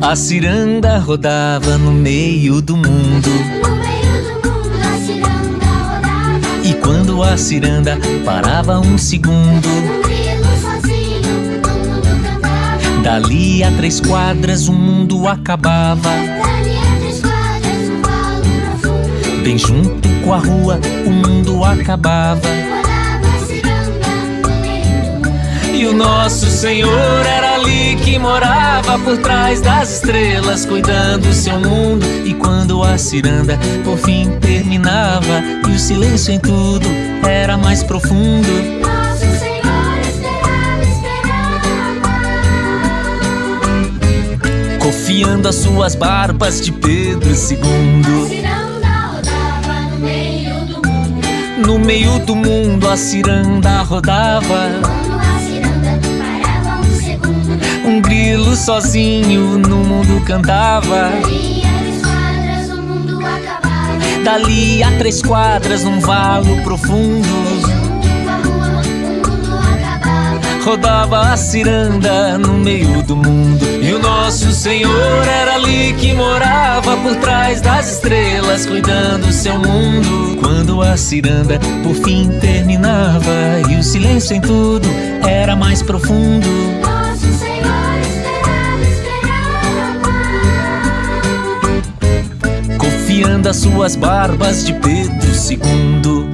A 0.03 0.17
ciranda 0.17 0.99
rodava 0.99 1.77
no 1.77 1.93
meio 1.93 2.63
do 2.63 2.75
mundo. 2.77 3.29
E 6.65 6.73
quando 6.75 7.23
a 7.23 7.37
ciranda 7.37 7.99
parava 8.25 8.81
um 8.81 8.97
segundo, 8.97 9.69
dali 13.03 13.63
a 13.63 13.71
três 13.73 14.01
quadras 14.01 14.69
o 14.69 14.73
mundo 14.73 15.29
acabava. 15.29 16.11
Bem 19.45 19.59
junto 19.59 20.09
com 20.25 20.33
a 20.33 20.39
rua, 20.39 20.81
o 21.07 21.11
mundo 21.11 21.63
acabava. 21.63 22.70
E 25.81 25.87
o 25.87 25.95
nosso 25.95 26.45
Senhor 26.45 27.25
era 27.25 27.55
ali 27.55 27.97
que 28.05 28.19
morava 28.19 28.99
por 28.99 29.17
trás 29.17 29.63
das 29.63 29.95
estrelas, 29.95 30.67
cuidando 30.67 31.27
do 31.29 31.33
seu 31.33 31.59
mundo. 31.59 32.05
E 32.23 32.35
quando 32.35 32.83
a 32.83 32.99
ciranda 32.99 33.59
por 33.83 33.97
fim 33.97 34.29
terminava 34.43 35.43
e 35.67 35.71
o 35.71 35.79
silêncio 35.79 36.35
em 36.35 36.39
tudo 36.39 36.87
era 37.27 37.57
mais 37.57 37.83
profundo. 37.83 38.47
Nosso 38.79 39.21
Senhor 39.39 40.01
esperava, 40.03 40.83
esperava. 40.83 42.11
Confiando 44.81 45.49
as 45.49 45.55
suas 45.55 45.95
barbas 45.95 46.61
de 46.61 46.73
Pedro 46.73 47.31
II. 47.31 47.33
A 47.33 48.29
ciranda 48.29 48.89
rodava 49.15 49.81
no 49.93 49.99
meio 49.99 50.61
do 50.67 50.75
mundo. 50.87 51.27
No 51.67 51.79
meio 51.79 52.19
do 52.19 52.37
mundo 52.37 52.87
a 52.87 52.99
ciranda 52.99 53.81
rodava. 53.81 55.10
Grilo 58.11 58.57
sozinho 58.57 59.57
no 59.57 59.77
mundo 59.77 60.21
cantava. 60.25 61.13
Dali 64.25 64.83
a 64.83 64.91
três 64.99 65.23
quadras 65.23 65.85
num 65.85 66.01
valo 66.01 66.61
profundo. 66.65 67.29
Rodava 70.65 71.21
a 71.21 71.37
ciranda 71.37 72.37
no 72.37 72.55
meio 72.55 73.01
do 73.05 73.15
mundo. 73.15 73.65
E 73.81 73.93
o 73.93 74.01
nosso 74.01 74.51
Senhor 74.51 75.25
era 75.25 75.55
ali 75.55 75.95
que 75.95 76.13
morava 76.13 76.97
por 76.97 77.15
trás 77.17 77.61
das 77.61 77.93
estrelas, 77.93 78.67
cuidando 78.67 79.33
seu 79.33 79.57
mundo. 79.57 80.37
Quando 80.41 80.83
a 80.83 80.97
ciranda 80.97 81.61
por 81.85 81.95
fim 81.95 82.29
terminava 82.41 83.31
e 83.71 83.77
o 83.77 83.85
silêncio 83.85 84.35
em 84.35 84.41
tudo 84.41 84.89
era 85.25 85.55
mais 85.55 85.81
profundo. 85.81 87.00
Confiando 93.21 93.51
as 93.51 93.57
suas 93.57 93.97
barbas 93.97 94.65
de 94.65 94.73
Pedro 94.73 95.31
II. 95.51 96.31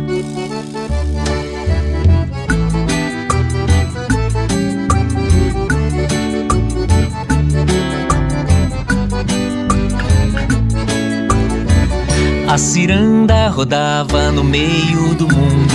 A 12.48 12.56
ciranda 12.56 13.48
rodava 13.48 14.30
no 14.30 14.44
meio 14.44 15.14
do 15.16 15.26
mundo. 15.26 15.74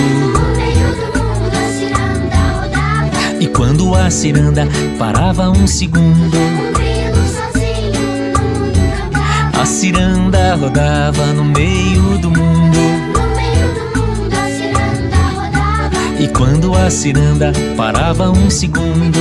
E 3.38 3.48
quando 3.48 3.94
a 3.94 4.10
ciranda 4.10 4.66
parava 4.98 5.50
um 5.50 5.68
segundo. 5.68 6.81
A 9.62 9.66
ciranda 9.68 10.56
rodava 10.56 11.28
no 11.34 11.44
meio 11.44 12.18
do 12.18 12.32
mundo. 12.32 12.80
E 16.20 16.28
quando 16.30 16.74
a 16.74 16.90
ciranda 16.90 17.54
parava 17.78 18.32
um 18.32 18.50
segundo. 18.50 19.20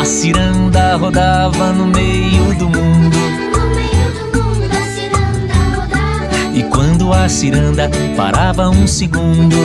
A 0.00 0.04
ciranda 0.06 0.96
rodava 0.96 1.72
no 1.72 1.88
meio 1.88 2.54
do 2.54 2.70
mundo. 2.70 3.18
E 6.54 6.62
quando 6.62 7.12
a 7.12 7.28
ciranda 7.28 7.90
parava 8.16 8.70
um 8.70 8.86
segundo. 8.86 9.58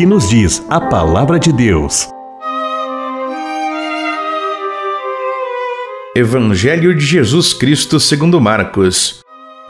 Que 0.00 0.06
nos 0.06 0.30
diz 0.30 0.64
a 0.70 0.80
palavra 0.80 1.38
de 1.38 1.52
Deus? 1.52 2.08
Evangelho 6.16 6.94
de 6.94 7.04
Jesus 7.04 7.52
Cristo 7.52 8.00
segundo 8.00 8.40
Marcos. 8.40 9.22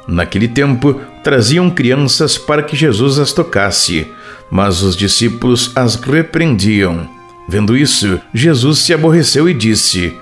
Naquele 0.07 0.47
tempo, 0.47 1.01
traziam 1.25 1.69
crianças 1.69 2.39
para 2.39 2.63
que 2.63 2.77
Jesus 2.77 3.19
as 3.19 3.33
tocasse, 3.33 4.07
mas 4.49 4.83
os 4.83 4.97
discípulos 4.97 5.73
as 5.75 5.97
repreendiam. 5.97 7.09
Vendo 7.49 7.77
isso, 7.77 8.21
Jesus 8.33 8.79
se 8.79 8.95
aborreceu 8.95 9.49
e 9.49 9.53
disse: 9.53 10.17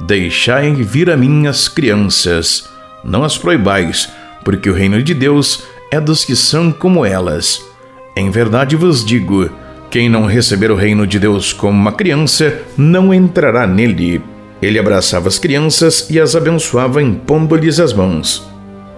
Deixai 0.00 0.74
vir 0.74 1.08
a 1.08 1.16
mim 1.16 1.46
as 1.46 1.68
crianças, 1.68 2.68
não 3.04 3.22
as 3.22 3.38
proibais, 3.38 4.08
porque 4.44 4.68
o 4.68 4.74
reino 4.74 5.00
de 5.04 5.14
Deus 5.14 5.62
é 5.88 6.00
dos 6.00 6.24
que 6.24 6.34
são 6.34 6.72
como 6.72 7.06
elas. 7.06 7.70
Em 8.16 8.30
verdade 8.30 8.76
vos 8.76 9.04
digo: 9.04 9.48
quem 9.90 10.08
não 10.08 10.26
receber 10.26 10.70
o 10.70 10.76
reino 10.76 11.06
de 11.06 11.18
Deus 11.18 11.52
como 11.52 11.78
uma 11.78 11.92
criança, 11.92 12.62
não 12.76 13.12
entrará 13.12 13.66
nele. 13.66 14.22
Ele 14.60 14.78
abraçava 14.78 15.28
as 15.28 15.38
crianças 15.38 16.08
e 16.08 16.20
as 16.20 16.36
abençoava, 16.36 17.02
impondo-lhes 17.02 17.80
as 17.80 17.92
mãos. 17.92 18.48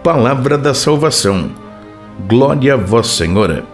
Palavra 0.03 0.59
da 0.59 0.75
salvação. 0.75 1.51
Glória 2.29 2.75
a 2.75 2.77
vós, 2.77 3.09
Senhora. 3.09 3.74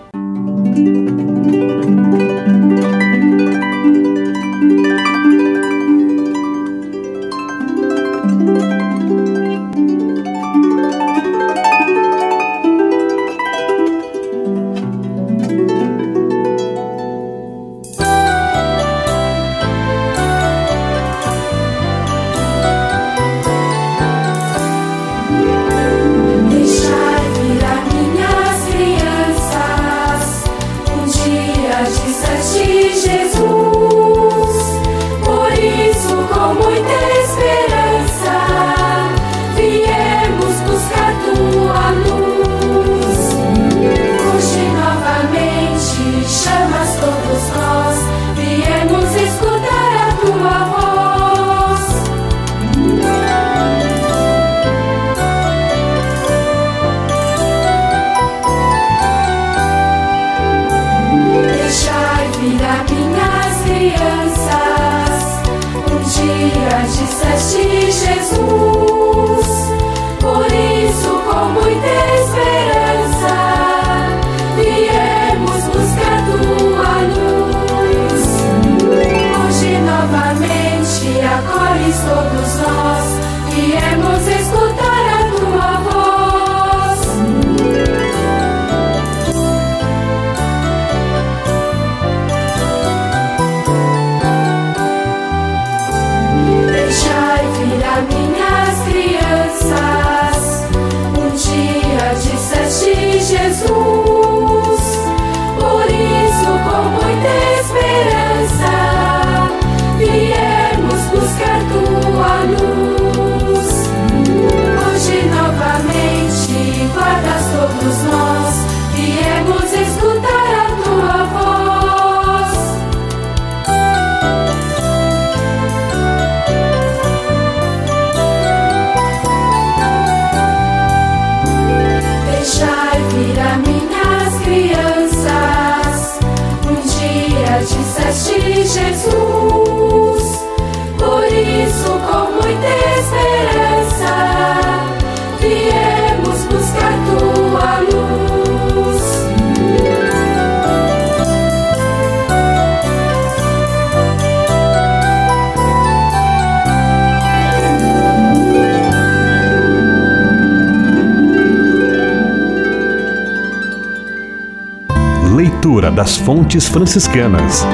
Das 165.94 166.16
Fontes 166.16 166.68
Franciscanas. 166.68 167.64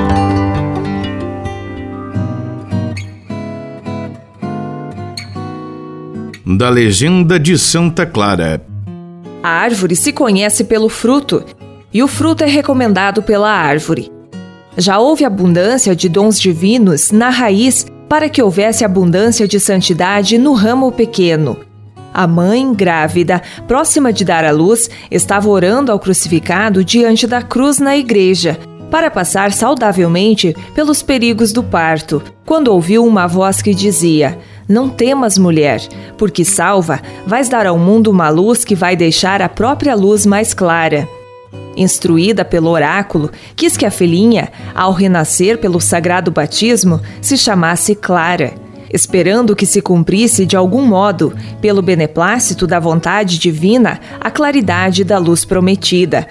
Da 6.46 6.70
Legenda 6.70 7.38
de 7.38 7.58
Santa 7.58 8.06
Clara. 8.06 8.64
A 9.42 9.48
árvore 9.48 9.94
se 9.94 10.12
conhece 10.12 10.64
pelo 10.64 10.88
fruto, 10.88 11.44
e 11.92 12.02
o 12.02 12.08
fruto 12.08 12.42
é 12.42 12.46
recomendado 12.46 13.22
pela 13.22 13.50
árvore. 13.50 14.10
Já 14.78 14.98
houve 14.98 15.24
abundância 15.24 15.94
de 15.94 16.08
dons 16.08 16.40
divinos 16.40 17.10
na 17.10 17.28
raiz 17.28 17.84
para 18.08 18.30
que 18.30 18.42
houvesse 18.42 18.84
abundância 18.84 19.46
de 19.46 19.60
santidade 19.60 20.38
no 20.38 20.54
ramo 20.54 20.90
pequeno. 20.90 21.58
A 22.16 22.26
mãe, 22.26 22.72
grávida, 22.72 23.42
próxima 23.68 24.10
de 24.10 24.24
dar 24.24 24.42
à 24.42 24.50
luz, 24.50 24.88
estava 25.10 25.50
orando 25.50 25.92
ao 25.92 25.98
crucificado 25.98 26.82
diante 26.82 27.26
da 27.26 27.42
cruz 27.42 27.78
na 27.78 27.94
igreja, 27.94 28.58
para 28.90 29.10
passar 29.10 29.52
saudavelmente 29.52 30.56
pelos 30.74 31.02
perigos 31.02 31.52
do 31.52 31.62
parto, 31.62 32.22
quando 32.46 32.68
ouviu 32.68 33.04
uma 33.04 33.26
voz 33.26 33.60
que 33.60 33.74
dizia: 33.74 34.38
Não 34.66 34.88
temas, 34.88 35.36
mulher, 35.36 35.82
porque 36.16 36.42
salva, 36.42 37.02
vais 37.26 37.50
dar 37.50 37.66
ao 37.66 37.78
mundo 37.78 38.10
uma 38.10 38.30
luz 38.30 38.64
que 38.64 38.74
vai 38.74 38.96
deixar 38.96 39.42
a 39.42 39.48
própria 39.50 39.94
luz 39.94 40.24
mais 40.24 40.54
clara. 40.54 41.06
Instruída 41.76 42.46
pelo 42.46 42.70
oráculo, 42.70 43.30
quis 43.54 43.76
que 43.76 43.84
a 43.84 43.90
filhinha, 43.90 44.50
ao 44.74 44.90
renascer 44.90 45.58
pelo 45.58 45.82
sagrado 45.82 46.30
batismo, 46.30 46.98
se 47.20 47.36
chamasse 47.36 47.94
Clara, 47.94 48.54
esperando 48.96 49.54
que 49.54 49.66
se 49.66 49.80
cumprisse 49.80 50.44
de 50.44 50.56
algum 50.56 50.84
modo, 50.84 51.32
pelo 51.60 51.82
beneplácito 51.82 52.66
da 52.66 52.80
vontade 52.80 53.38
divina, 53.38 54.00
a 54.18 54.30
claridade 54.30 55.04
da 55.04 55.18
luz 55.18 55.44
prometida. 55.44 56.26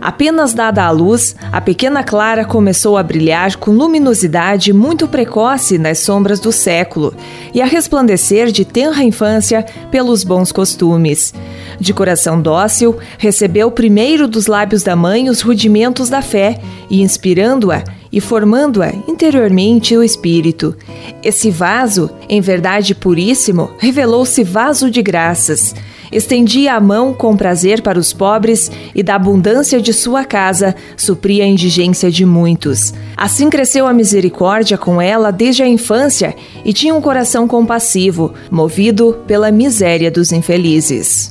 Apenas 0.00 0.54
dada 0.54 0.84
a 0.84 0.90
luz, 0.90 1.34
a 1.50 1.60
pequena 1.60 2.04
Clara 2.04 2.44
começou 2.44 2.96
a 2.96 3.02
brilhar 3.02 3.56
com 3.56 3.72
luminosidade 3.72 4.72
muito 4.72 5.08
precoce 5.08 5.78
nas 5.78 5.98
sombras 5.98 6.38
do 6.38 6.52
século 6.52 7.12
e 7.52 7.60
a 7.60 7.66
resplandecer 7.66 8.52
de 8.52 8.64
tenra 8.64 9.02
infância 9.02 9.66
pelos 9.90 10.22
bons 10.22 10.52
costumes. 10.52 11.34
De 11.80 11.92
coração 11.92 12.40
dócil, 12.40 12.96
recebeu 13.18 13.70
primeiro 13.70 14.28
dos 14.28 14.46
lábios 14.46 14.82
da 14.82 14.94
mãe 14.94 15.28
os 15.28 15.40
rudimentos 15.40 16.08
da 16.08 16.22
fé 16.22 16.60
e, 16.88 17.02
inspirando-a 17.02 17.82
e 18.12 18.20
formando-a 18.20 18.92
interiormente 19.08 19.96
o 19.96 20.02
espírito. 20.02 20.74
Esse 21.22 21.50
vaso, 21.50 22.10
em 22.28 22.40
verdade 22.40 22.94
puríssimo, 22.94 23.70
revelou-se 23.78 24.42
vaso 24.44 24.90
de 24.90 25.02
graças. 25.02 25.74
Estendia 26.10 26.74
a 26.74 26.80
mão 26.80 27.12
com 27.12 27.36
prazer 27.36 27.82
para 27.82 27.98
os 27.98 28.12
pobres 28.12 28.70
e, 28.94 29.02
da 29.02 29.16
abundância 29.16 29.80
de 29.80 29.92
sua 29.92 30.24
casa, 30.24 30.74
supria 30.96 31.44
a 31.44 31.48
indigência 31.48 32.10
de 32.10 32.24
muitos. 32.24 32.94
Assim 33.16 33.50
cresceu 33.50 33.86
a 33.86 33.92
misericórdia 33.92 34.78
com 34.78 35.00
ela 35.00 35.30
desde 35.30 35.62
a 35.62 35.68
infância 35.68 36.34
e 36.64 36.72
tinha 36.72 36.94
um 36.94 37.00
coração 37.00 37.48
compassivo, 37.48 38.32
movido 38.50 39.18
pela 39.26 39.50
miséria 39.50 40.10
dos 40.10 40.32
infelizes. 40.32 41.30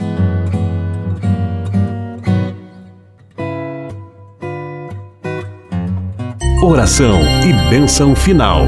Oração 6.67 7.19
e 7.47 7.69
bênção 7.69 8.15
final. 8.15 8.65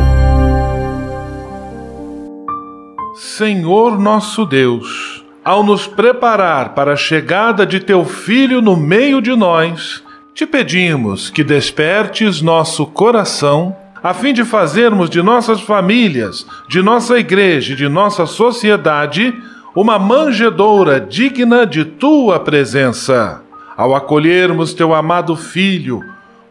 Senhor 3.15 3.97
nosso 3.97 4.45
Deus, 4.45 5.25
ao 5.43 5.63
nos 5.63 5.88
preparar 5.88 6.75
para 6.75 6.93
a 6.93 6.95
chegada 6.95 7.65
de 7.65 7.79
teu 7.79 8.05
Filho 8.05 8.62
no 8.62 8.77
meio 8.77 9.19
de 9.19 9.36
nós, 9.36 10.03
te 10.36 10.45
pedimos 10.45 11.31
que 11.31 11.43
despertes 11.43 12.39
nosso 12.39 12.86
coração, 12.86 13.75
a 14.03 14.13
fim 14.13 14.31
de 14.31 14.45
fazermos 14.45 15.10
de 15.10 15.23
nossas 15.23 15.60
famílias, 15.60 16.45
de 16.69 16.83
nossa 16.83 17.17
igreja 17.17 17.73
e 17.73 17.75
de 17.75 17.89
nossa 17.89 18.27
sociedade 18.27 19.33
uma 19.75 19.97
manjedoura 19.97 21.01
digna 21.01 21.65
de 21.65 21.83
tua 21.83 22.39
presença. 22.39 23.41
Ao 23.75 23.95
acolhermos 23.95 24.75
teu 24.75 24.93
amado 24.93 25.36
Filho, 25.36 26.03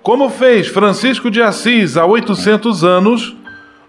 como 0.06 0.30
fez 0.30 0.68
Francisco 0.68 1.28
de 1.32 1.42
Assis 1.42 1.96
há 1.96 2.06
800 2.06 2.84
anos, 2.84 3.34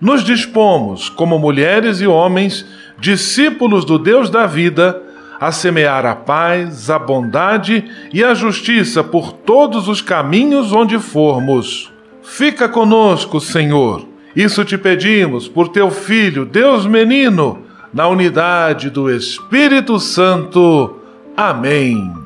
nos 0.02 0.24
dispomos, 0.24 1.10
como 1.10 1.38
mulheres 1.38 2.02
e 2.02 2.08
homens, 2.08 2.66
discípulos 3.00 3.86
do 3.86 4.00
Deus 4.00 4.28
da 4.28 4.48
vida, 4.48 5.00
a 5.40 5.52
semear 5.52 6.08
a 6.08 6.16
paz, 6.16 6.90
a 6.90 6.98
bondade 6.98 7.86
e 8.12 8.24
a 8.24 8.34
justiça 8.34 9.04
por 9.04 9.32
todos 9.32 9.88
os 9.88 10.02
caminhos 10.02 10.74
onde 10.74 10.98
formos. 10.98 11.94
Fica 12.24 12.68
conosco, 12.68 13.40
Senhor. 13.40 14.04
Isso 14.36 14.65
te 14.65 14.76
pedimos 14.76 15.48
por 15.48 15.68
teu 15.68 15.92
Filho, 15.92 16.46
Deus 16.46 16.88
menino, 16.88 17.60
na 17.94 18.08
unidade 18.08 18.90
do 18.90 19.08
Espírito 19.08 20.00
Santo. 20.00 20.98
Amém. 21.38 22.17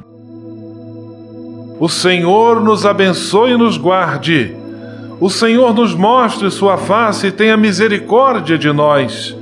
O 1.81 1.89
Senhor 1.89 2.61
nos 2.61 2.85
abençoe 2.85 3.53
e 3.53 3.57
nos 3.57 3.75
guarde. 3.75 4.55
O 5.19 5.31
Senhor 5.31 5.73
nos 5.73 5.95
mostre 5.95 6.51
sua 6.51 6.77
face 6.77 7.25
e 7.25 7.31
tenha 7.31 7.57
misericórdia 7.57 8.55
de 8.55 8.71
nós. 8.71 9.35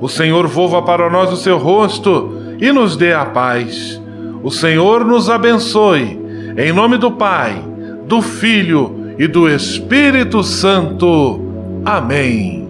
O 0.00 0.08
Senhor 0.08 0.48
volva 0.48 0.82
para 0.82 1.08
nós 1.08 1.32
o 1.32 1.36
seu 1.36 1.56
rosto 1.56 2.36
e 2.60 2.72
nos 2.72 2.96
dê 2.96 3.12
a 3.12 3.24
paz. 3.24 4.02
O 4.42 4.50
Senhor 4.50 5.04
nos 5.04 5.30
abençoe. 5.30 6.18
Em 6.56 6.72
nome 6.72 6.98
do 6.98 7.12
Pai, 7.12 7.64
do 8.08 8.20
Filho 8.20 9.14
e 9.16 9.28
do 9.28 9.48
Espírito 9.48 10.42
Santo. 10.42 11.40
Amém. 11.84 12.68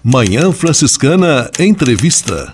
Manhã 0.00 0.52
Franciscana 0.52 1.50
Entrevista. 1.58 2.52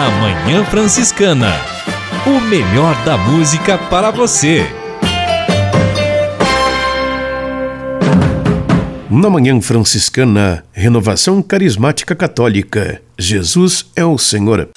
Na 0.00 0.08
Manhã 0.12 0.64
Franciscana. 0.64 1.52
O 2.26 2.40
melhor 2.40 2.96
da 3.04 3.18
música 3.18 3.76
para 3.76 4.10
você. 4.10 4.64
Na 9.10 9.28
Manhã 9.28 9.60
Franciscana, 9.60 10.64
Renovação 10.72 11.42
Carismática 11.42 12.16
Católica. 12.16 13.02
Jesus 13.18 13.90
é 13.94 14.02
o 14.02 14.16
Senhor. 14.16 14.70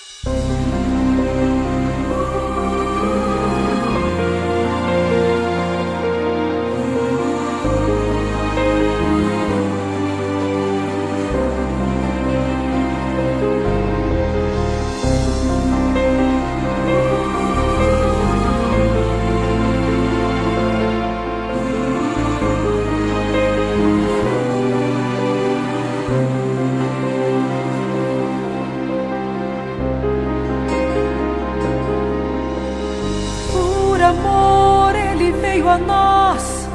Amor 34.23 34.95
ele 34.95 35.31
veio 35.33 35.67
a 35.69 35.77
nós, 35.77 36.69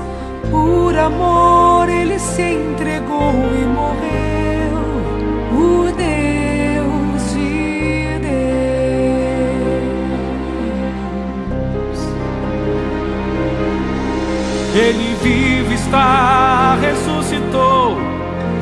por 0.51 0.97
amor 0.97 1.89
ele 1.89 2.19
se 2.19 2.43
entregou 2.43 3.33
e 3.55 3.65
morreu. 3.67 4.79
O 5.51 5.91
Deus 5.93 7.33
de 7.33 8.19
Deus. 8.19 8.39
Ele 14.75 15.17
vive 15.23 15.75
está, 15.75 16.77
ressuscitou, 16.81 17.97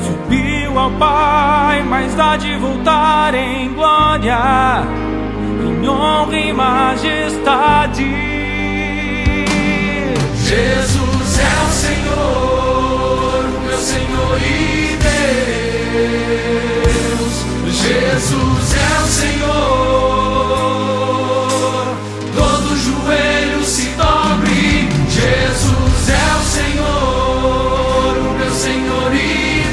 subiu 0.01 0.78
ao 0.78 0.91
Pai, 0.93 1.82
mas 1.82 2.18
há 2.18 2.37
de 2.37 2.57
voltar 2.57 3.34
em 3.34 3.72
glória, 3.74 4.39
em 5.61 5.89
honra 5.89 6.37
e 6.37 6.53
majestade. 6.53 8.26
Jesus 10.47 11.41
é 11.41 11.55
o 11.67 11.71
Senhor, 11.73 13.43
meu 13.67 13.79
Senhor 13.79 14.39
e 14.41 14.97
Deus. 16.37 17.35
Jesus 17.75 18.75
é 18.75 19.03
o 19.03 19.07
Senhor. 19.09 19.49
Todo 22.33 22.77
joelho 22.77 23.65
se 23.65 23.87
dobre. 23.97 24.89
Jesus 25.11 26.11
é 26.11 26.31
o 26.39 26.43
Senhor, 26.45 28.15
meu 28.39 28.53
Senhor 28.53 29.13
e 29.17 29.65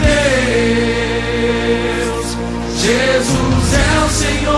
Deus. 2.09 2.27
Jesus 2.81 3.73
é 3.75 3.99
o 4.03 4.09
Senhor. 4.09 4.49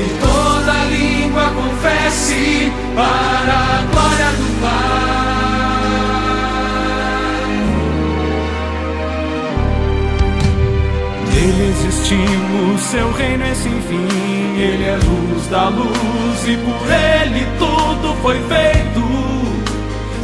E 0.00 0.02
toda 0.20 0.74
língua 0.86 1.52
confesse 1.54 2.72
Existiu, 12.04 12.78
seu 12.78 13.12
reino 13.12 13.44
é 13.44 13.54
sem 13.54 13.80
fim. 13.80 14.06
Ele 14.58 14.84
é 14.84 14.96
luz 14.96 15.46
da 15.46 15.70
luz 15.70 16.46
e 16.46 16.54
por 16.58 16.86
ele 16.92 17.46
tudo 17.58 18.14
foi 18.20 18.38
feito. 18.42 19.02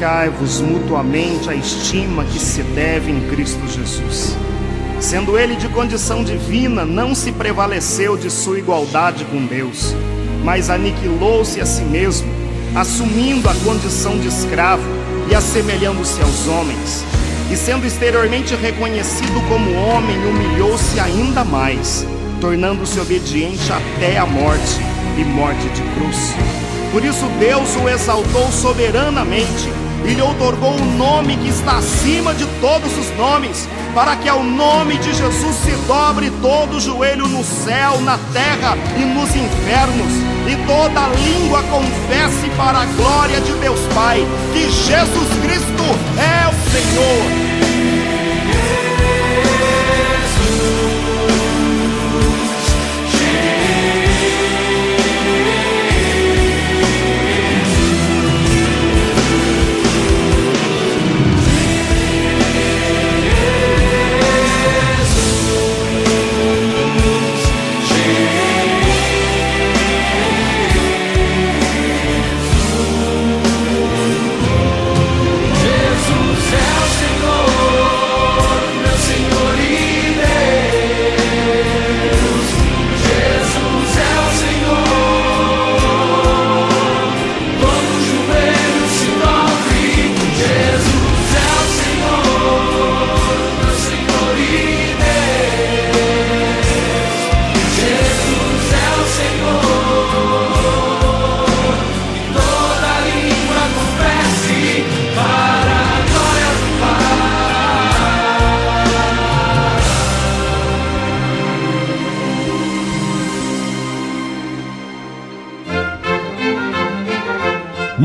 Dedicai-vos 0.00 0.62
mutuamente 0.62 1.50
à 1.50 1.54
estima 1.54 2.24
que 2.24 2.38
se 2.38 2.62
deve 2.62 3.12
em 3.12 3.20
Cristo 3.28 3.60
Jesus. 3.68 4.34
Sendo 4.98 5.38
ele 5.38 5.54
de 5.56 5.68
condição 5.68 6.24
divina, 6.24 6.86
não 6.86 7.14
se 7.14 7.30
prevaleceu 7.30 8.16
de 8.16 8.30
sua 8.30 8.58
igualdade 8.58 9.26
com 9.26 9.44
Deus, 9.44 9.94
mas 10.42 10.70
aniquilou-se 10.70 11.60
a 11.60 11.66
si 11.66 11.82
mesmo, 11.82 12.32
assumindo 12.74 13.46
a 13.50 13.54
condição 13.56 14.18
de 14.18 14.28
escravo 14.28 14.82
e 15.30 15.34
assemelhando-se 15.34 16.22
aos 16.22 16.48
homens. 16.48 17.04
E 17.52 17.56
sendo 17.56 17.86
exteriormente 17.86 18.54
reconhecido 18.54 19.46
como 19.50 19.74
homem, 19.74 20.16
humilhou-se 20.26 20.98
ainda 20.98 21.44
mais, 21.44 22.06
tornando-se 22.40 22.98
obediente 22.98 23.70
até 23.70 24.16
a 24.16 24.24
morte 24.24 24.80
e 25.18 25.24
morte 25.24 25.68
de 25.68 25.82
cruz. 25.94 26.34
Por 26.90 27.04
isso 27.04 27.26
Deus 27.38 27.76
o 27.76 27.86
exaltou 27.86 28.50
soberanamente 28.50 29.68
e 30.04 30.14
lhe 30.14 30.22
outorgou 30.22 30.74
o 30.74 30.84
nome 30.96 31.36
que 31.36 31.48
está 31.48 31.78
acima 31.78 32.34
de 32.34 32.46
todos 32.60 32.96
os 32.96 33.16
nomes, 33.16 33.68
para 33.94 34.16
que 34.16 34.28
ao 34.28 34.42
nome 34.42 34.98
de 34.98 35.12
Jesus 35.12 35.56
se 35.56 35.72
dobre 35.86 36.30
todo 36.42 36.76
o 36.76 36.80
joelho 36.80 37.26
no 37.26 37.44
céu, 37.44 38.00
na 38.00 38.18
terra 38.32 38.76
e 38.96 39.04
nos 39.04 39.30
infernos, 39.34 40.12
e 40.46 40.56
toda 40.66 41.08
língua 41.08 41.62
confesse 41.64 42.48
para 42.56 42.80
a 42.80 42.86
glória 42.86 43.40
de 43.40 43.52
Deus 43.54 43.80
Pai 43.94 44.26
que 44.52 44.70
Jesus 44.70 45.28
Cristo 45.42 45.84
é 46.18 46.48
o 46.48 46.70
Senhor. 46.70 47.49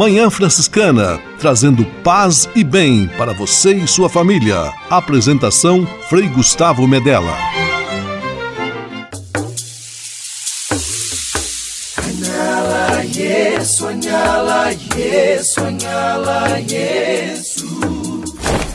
Manhã 0.06 0.30
Franciscana, 0.30 1.20
trazendo 1.40 1.84
paz 2.04 2.48
e 2.56 2.64
bem 2.64 3.08
para 3.18 3.34
você 3.34 3.74
e 3.74 3.88
sua 3.88 4.08
família. 4.08 4.72
Apresentação 4.88 5.84
Frei 6.08 6.28
Gustavo 6.28 6.88
Medella. 6.88 7.36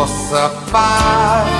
De 0.00 0.06
vossa 0.06 0.48
paz. 0.70 1.59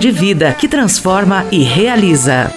de 0.00 0.10
vida 0.10 0.50
que 0.54 0.66
transforma 0.66 1.44
e 1.52 1.62
realiza. 1.62 2.50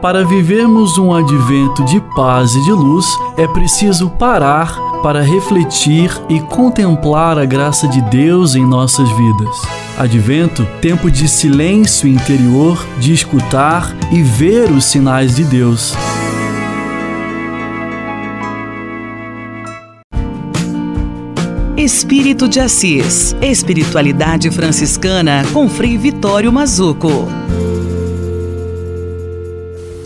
Para 0.00 0.24
vivermos 0.24 0.96
um 0.96 1.12
advento 1.14 1.84
de 1.84 2.00
paz 2.16 2.54
e 2.54 2.64
de 2.64 2.72
luz, 2.72 3.06
é 3.36 3.46
preciso 3.46 4.08
parar 4.08 4.74
para 5.02 5.20
refletir 5.20 6.10
e 6.30 6.40
contemplar 6.40 7.38
a 7.38 7.44
graça 7.44 7.86
de 7.86 8.00
Deus 8.00 8.54
em 8.54 8.66
nossas 8.66 9.10
vidas. 9.10 9.62
Advento, 9.98 10.66
tempo 10.80 11.10
de 11.10 11.28
silêncio 11.28 12.08
interior, 12.08 12.82
de 12.98 13.12
escutar 13.12 13.94
e 14.10 14.22
ver 14.22 14.70
os 14.70 14.86
sinais 14.86 15.36
de 15.36 15.44
Deus. 15.44 15.94
Espírito 21.82 22.48
de 22.48 22.60
Assis. 22.60 23.34
Espiritualidade 23.42 24.48
franciscana 24.52 25.42
com 25.52 25.68
Frei 25.68 25.98
Vitório 25.98 26.52
Mazuco. 26.52 27.08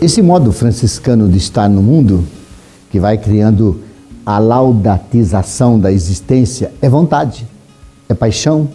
Esse 0.01 0.23
modo 0.23 0.51
franciscano 0.51 1.29
de 1.29 1.37
estar 1.37 1.69
no 1.69 1.83
mundo, 1.83 2.23
que 2.89 2.99
vai 2.99 3.15
criando 3.19 3.79
a 4.25 4.39
laudatização 4.39 5.79
da 5.79 5.91
existência, 5.91 6.71
é 6.81 6.89
vontade, 6.89 7.45
é 8.09 8.15
paixão, 8.15 8.67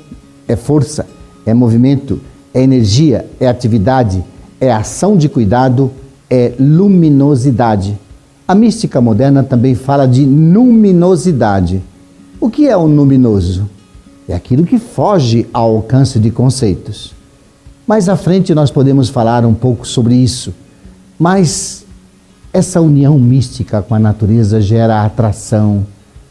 é 0.46 0.54
força, 0.54 1.04
é 1.44 1.52
movimento, 1.52 2.20
é 2.54 2.62
energia, 2.62 3.26
é 3.40 3.48
atividade, 3.48 4.22
é 4.60 4.72
ação 4.72 5.16
de 5.16 5.28
cuidado, 5.28 5.90
é 6.30 6.52
luminosidade. 6.56 7.98
A 8.46 8.54
mística 8.54 9.00
moderna 9.00 9.42
também 9.42 9.74
fala 9.74 10.06
de 10.06 10.24
luminosidade. 10.24 11.82
O 12.42 12.50
que 12.50 12.66
é 12.66 12.76
o 12.76 12.84
luminoso? 12.86 13.70
É 14.28 14.34
aquilo 14.34 14.64
que 14.64 14.76
foge 14.76 15.46
ao 15.52 15.76
alcance 15.76 16.18
de 16.18 16.28
conceitos. 16.28 17.14
Mais 17.86 18.08
à 18.08 18.16
frente 18.16 18.52
nós 18.52 18.68
podemos 18.68 19.08
falar 19.08 19.46
um 19.46 19.54
pouco 19.54 19.86
sobre 19.86 20.16
isso. 20.16 20.52
Mas 21.16 21.84
essa 22.52 22.80
união 22.80 23.16
mística 23.16 23.80
com 23.80 23.94
a 23.94 23.98
natureza 24.00 24.60
gera 24.60 25.04
atração, 25.04 25.86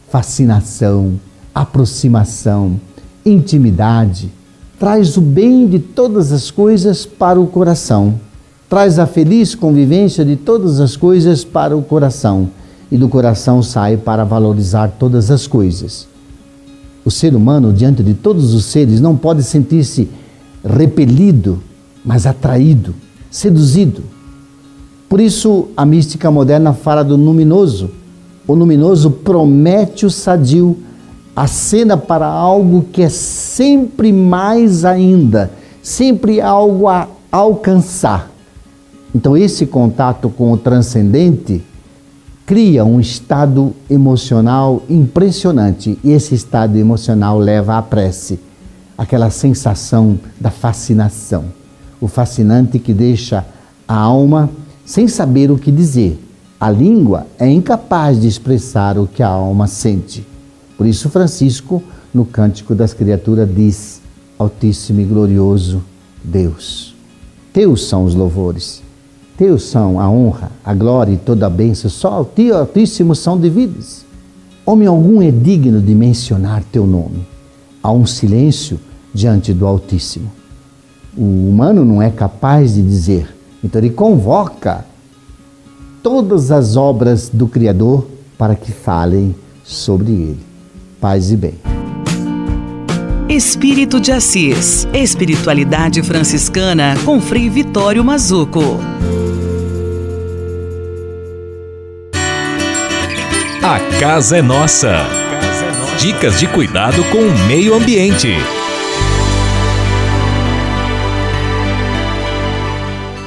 fascinação, 0.09 1.17
aproximação, 1.55 2.77
intimidade, 3.25 4.29
traz 4.77 5.15
o 5.15 5.21
bem 5.21 5.65
de 5.65 5.79
todas 5.79 6.33
as 6.33 6.51
coisas 6.51 7.05
para 7.05 7.39
o 7.39 7.47
coração, 7.47 8.19
traz 8.67 8.99
a 8.99 9.07
feliz 9.07 9.55
convivência 9.55 10.25
de 10.25 10.35
todas 10.35 10.81
as 10.81 10.97
coisas 10.97 11.45
para 11.45 11.73
o 11.77 11.81
coração 11.81 12.49
e 12.91 12.97
do 12.97 13.07
coração 13.07 13.63
sai 13.63 13.95
para 13.95 14.25
valorizar 14.25 14.89
todas 14.99 15.31
as 15.31 15.47
coisas. 15.47 16.07
O 17.05 17.09
ser 17.09 17.33
humano, 17.33 17.71
diante 17.71 18.03
de 18.03 18.13
todos 18.13 18.53
os 18.53 18.65
seres, 18.65 18.99
não 18.99 19.15
pode 19.15 19.43
sentir-se 19.43 20.09
repelido, 20.63 21.59
mas 22.03 22.27
atraído, 22.27 22.93
seduzido. 23.29 24.03
Por 25.09 25.19
isso, 25.19 25.69
a 25.75 25.85
mística 25.85 26.29
moderna 26.29 26.73
fala 26.73 27.03
do 27.03 27.15
luminoso. 27.15 27.89
O 28.45 28.53
luminoso 28.53 29.09
promete 29.09 30.05
o 30.05 30.09
sadio, 30.09 30.77
acena 31.35 31.95
para 31.95 32.27
algo 32.27 32.85
que 32.91 33.01
é 33.01 33.09
sempre 33.09 34.11
mais 34.11 34.83
ainda, 34.83 35.51
sempre 35.81 36.41
algo 36.41 36.87
a 36.87 37.07
alcançar. 37.31 38.29
Então, 39.13 39.35
esse 39.35 39.65
contato 39.65 40.29
com 40.29 40.51
o 40.51 40.57
transcendente 40.57 41.63
cria 42.51 42.83
um 42.83 42.99
estado 42.99 43.73
emocional 43.89 44.83
impressionante 44.89 45.97
e 46.03 46.11
esse 46.11 46.35
estado 46.35 46.77
emocional 46.77 47.39
leva 47.39 47.77
à 47.77 47.81
prece, 47.81 48.41
aquela 48.97 49.29
sensação 49.29 50.19
da 50.37 50.51
fascinação, 50.51 51.45
o 52.01 52.09
fascinante 52.09 52.77
que 52.77 52.93
deixa 52.93 53.45
a 53.87 53.95
alma 53.95 54.49
sem 54.85 55.07
saber 55.07 55.49
o 55.49 55.57
que 55.57 55.71
dizer. 55.71 56.21
A 56.59 56.69
língua 56.69 57.25
é 57.39 57.49
incapaz 57.49 58.19
de 58.19 58.27
expressar 58.27 58.97
o 58.97 59.07
que 59.07 59.23
a 59.23 59.29
alma 59.29 59.65
sente. 59.65 60.27
Por 60.77 60.85
isso, 60.85 61.09
Francisco, 61.09 61.81
no 62.13 62.25
Cântico 62.25 62.75
das 62.75 62.93
Criaturas, 62.93 63.47
diz: 63.49 64.01
Altíssimo 64.37 64.99
e 64.99 65.05
glorioso 65.05 65.81
Deus. 66.21 66.93
Teus 67.53 67.87
são 67.87 68.03
os 68.03 68.13
louvores 68.13 68.90
teus 69.41 69.63
são 69.63 69.99
a 69.99 70.07
honra, 70.07 70.51
a 70.63 70.71
glória 70.71 71.13
e 71.13 71.17
toda 71.17 71.47
a 71.47 71.49
bênção, 71.49 71.89
só 71.89 72.09
ao 72.09 72.25
Tio 72.25 72.55
Altíssimo 72.55 73.15
são 73.15 73.35
devidos. 73.35 74.05
Homem 74.63 74.87
algum 74.87 75.19
é 75.19 75.31
digno 75.31 75.81
de 75.81 75.95
mencionar 75.95 76.63
teu 76.71 76.85
nome. 76.85 77.25
Há 77.81 77.91
um 77.91 78.05
silêncio 78.05 78.79
diante 79.11 79.51
do 79.51 79.65
Altíssimo. 79.65 80.31
O 81.17 81.23
humano 81.23 81.83
não 81.83 81.99
é 81.99 82.11
capaz 82.11 82.75
de 82.75 82.83
dizer, 82.83 83.35
então 83.63 83.81
ele 83.81 83.89
convoca 83.89 84.85
todas 86.03 86.51
as 86.51 86.77
obras 86.77 87.27
do 87.27 87.47
Criador 87.47 88.05
para 88.37 88.53
que 88.53 88.71
falem 88.71 89.33
sobre 89.63 90.11
ele. 90.11 90.39
Paz 90.99 91.31
e 91.31 91.35
bem. 91.35 91.55
Espírito 93.27 93.99
de 93.99 94.11
Assis. 94.11 94.87
Espiritualidade 94.93 96.03
franciscana 96.03 96.93
com 97.03 97.19
Frei 97.19 97.49
Vitório 97.49 98.03
Mazuco. 98.03 98.61
A 103.71 103.79
casa 104.01 104.39
é 104.39 104.41
nossa. 104.41 104.97
Dicas 105.97 106.37
de 106.37 106.45
cuidado 106.45 107.05
com 107.05 107.19
o 107.19 107.47
meio 107.47 107.73
ambiente. 107.73 108.27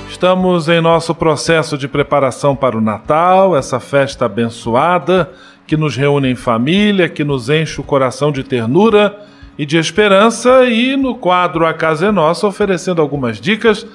Estamos 0.06 0.68
em 0.68 0.82
nosso 0.82 1.14
processo 1.14 1.78
de 1.78 1.88
preparação 1.88 2.54
para 2.54 2.76
o 2.76 2.80
Natal, 2.82 3.56
essa 3.56 3.80
festa 3.80 4.26
abençoada 4.26 5.32
que 5.66 5.78
nos 5.78 5.96
reúne 5.96 6.28
em 6.28 6.36
família, 6.36 7.08
que 7.08 7.24
nos 7.24 7.48
enche 7.48 7.80
o 7.80 7.84
coração 7.84 8.30
de 8.30 8.44
ternura 8.44 9.18
e 9.56 9.64
de 9.64 9.78
esperança, 9.78 10.66
e 10.66 10.94
no 10.94 11.14
quadro 11.14 11.64
A 11.64 11.72
Casa 11.72 12.08
é 12.08 12.12
Nossa, 12.12 12.46
oferecendo 12.46 13.00
algumas 13.00 13.40
dicas 13.40 13.86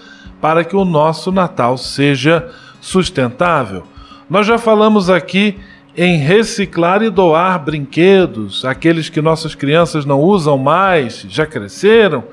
para 0.41 0.63
que 0.63 0.75
o 0.75 0.83
nosso 0.83 1.31
Natal 1.31 1.77
seja 1.77 2.49
sustentável. 2.81 3.83
Nós 4.27 4.47
já 4.47 4.57
falamos 4.57 5.11
aqui 5.11 5.55
em 5.95 6.17
reciclar 6.17 7.01
e 7.01 7.09
doar 7.09 7.63
brinquedos, 7.63 8.63
aqueles 8.63 9.09
que 9.09 9.21
nossas 9.21 9.55
crianças 9.55 10.05
não 10.05 10.21
usam 10.21 10.57
mais, 10.57 11.25
já 11.27 11.45
cresceram, 11.45 12.23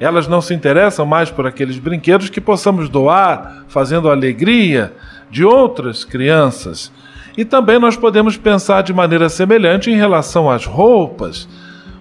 elas 0.00 0.26
não 0.26 0.40
se 0.40 0.52
interessam 0.52 1.06
mais 1.06 1.30
por 1.30 1.46
aqueles 1.46 1.78
brinquedos 1.78 2.28
que 2.28 2.40
possamos 2.40 2.88
doar, 2.88 3.64
fazendo 3.68 4.08
a 4.08 4.12
alegria 4.12 4.92
de 5.30 5.44
outras 5.44 6.04
crianças. 6.04 6.92
E 7.36 7.44
também 7.44 7.78
nós 7.78 7.96
podemos 7.96 8.36
pensar 8.36 8.82
de 8.82 8.92
maneira 8.92 9.28
semelhante 9.28 9.90
em 9.90 9.96
relação 9.96 10.50
às 10.50 10.66
roupas. 10.66 11.48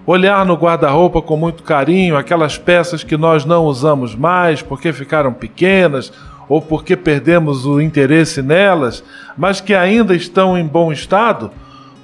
Olhar 0.06 0.46
no 0.46 0.56
guarda-roupa 0.56 1.22
com 1.22 1.38
muito 1.38 1.64
carinho 1.64 2.18
aquelas 2.18 2.58
peças 2.58 3.04
que 3.04 3.16
nós 3.16 3.46
não 3.46 3.66
usamos 3.66 4.16
mais 4.16 4.62
porque 4.62 4.92
ficaram 4.92 5.32
pequenas 5.32 6.12
ou 6.54 6.62
porque 6.62 6.96
perdemos 6.96 7.66
o 7.66 7.82
interesse 7.82 8.40
nelas, 8.40 9.04
mas 9.36 9.60
que 9.60 9.74
ainda 9.74 10.14
estão 10.14 10.56
em 10.56 10.64
bom 10.64 10.92
estado, 10.92 11.50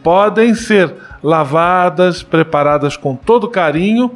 podem 0.01 0.55
ser 0.55 0.91
lavadas, 1.21 2.23
preparadas 2.23 2.97
com 2.97 3.15
todo 3.15 3.47
carinho 3.47 4.11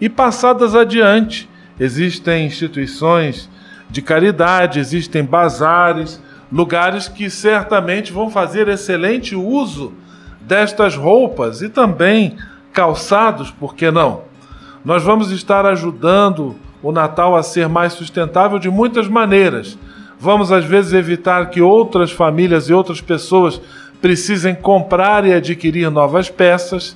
e 0.00 0.08
passadas 0.08 0.74
adiante. 0.74 1.50
Existem 1.78 2.46
instituições 2.46 3.50
de 3.90 4.00
caridade, 4.00 4.80
existem 4.80 5.22
bazares, 5.22 6.18
lugares 6.50 7.06
que 7.06 7.28
certamente 7.28 8.10
vão 8.10 8.30
fazer 8.30 8.68
excelente 8.68 9.36
uso 9.36 9.92
destas 10.40 10.96
roupas 10.96 11.60
e 11.60 11.68
também 11.68 12.38
calçados, 12.72 13.50
por 13.50 13.74
que 13.74 13.90
não? 13.90 14.22
Nós 14.82 15.02
vamos 15.02 15.30
estar 15.30 15.66
ajudando 15.66 16.56
o 16.84 16.92
Natal 16.92 17.34
a 17.34 17.42
ser 17.42 17.66
mais 17.66 17.94
sustentável 17.94 18.58
de 18.58 18.68
muitas 18.68 19.08
maneiras. 19.08 19.78
Vamos, 20.20 20.52
às 20.52 20.66
vezes, 20.66 20.92
evitar 20.92 21.48
que 21.48 21.62
outras 21.62 22.12
famílias 22.12 22.68
e 22.68 22.74
outras 22.74 23.00
pessoas 23.00 23.58
precisem 24.02 24.54
comprar 24.54 25.24
e 25.24 25.32
adquirir 25.32 25.90
novas 25.90 26.28
peças. 26.28 26.94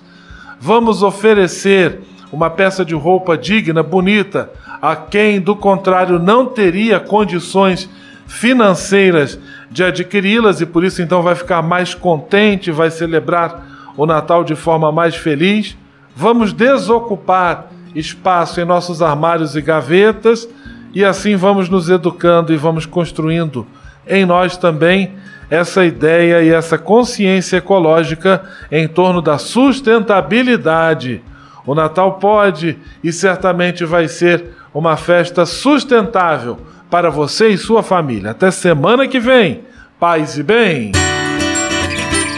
Vamos 0.61 1.03
oferecer 1.03 2.01
uma 2.30 2.51
peça 2.51 2.84
de 2.84 2.95
roupa 2.95 3.39
digna, 3.39 3.82
bonita, 3.82 4.51
a 4.82 4.95
quem, 4.95 5.41
do 5.41 5.57
contrário, 5.57 6.18
não 6.18 6.45
teria 6.45 7.01
condições 7.01 7.89
financeiras 8.26 9.41
de 9.70 9.82
adquiri-las 9.82 10.61
e 10.61 10.66
por 10.66 10.84
isso 10.84 11.01
então 11.01 11.22
vai 11.22 11.34
ficar 11.34 11.62
mais 11.62 11.95
contente, 11.95 12.70
vai 12.70 12.91
celebrar 12.91 13.66
o 13.97 14.05
Natal 14.05 14.45
de 14.45 14.55
forma 14.55 14.93
mais 14.93 15.16
feliz. 15.16 15.78
Vamos 16.14 16.53
desocupar 16.53 17.68
espaço 17.99 18.61
em 18.61 18.64
nossos 18.64 19.03
armários 19.03 19.57
e 19.57 19.61
gavetas, 19.61 20.49
e 20.94 21.05
assim 21.05 21.36
vamos 21.36 21.68
nos 21.68 21.88
educando 21.90 22.53
e 22.53 22.57
vamos 22.57 22.86
construindo 22.86 23.66
em 24.07 24.24
nós 24.24 24.57
também 24.57 25.12
essa 25.51 25.84
ideia 25.84 26.42
e 26.42 26.51
essa 26.51 26.76
consciência 26.76 27.57
ecológica 27.57 28.42
em 28.70 28.86
torno 28.86 29.20
da 29.20 29.38
sustentabilidade. 29.38 31.22
O 31.66 31.74
Natal 31.74 32.14
pode 32.14 32.78
e 33.03 33.12
certamente 33.12 33.84
vai 33.84 34.09
ser 34.09 34.55
uma 34.72 34.96
festa 34.96 35.44
sustentável 35.44 36.59
para 36.90 37.11
você 37.11 37.49
e 37.49 37.59
sua 37.59 37.82
família. 37.82 38.30
Até 38.30 38.51
semana 38.51 39.07
que 39.07 39.20
vem. 39.20 39.62
Paz 39.99 40.38
e 40.38 40.42
bem. 40.42 40.92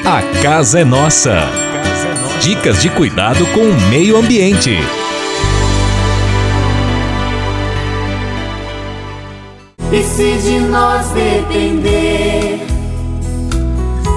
A 0.05 0.43
casa 0.43 0.81
é 0.81 0.85
nossa. 0.85 1.43
Dicas 2.41 2.81
de 2.81 2.89
cuidado 2.89 3.45
com 3.49 3.61
o 3.61 3.81
meio 3.91 4.17
ambiente. 4.17 4.79
E 9.93 10.05
se 10.05 10.39
de 10.39 10.61
nós 10.61 11.09
depender, 11.11 12.65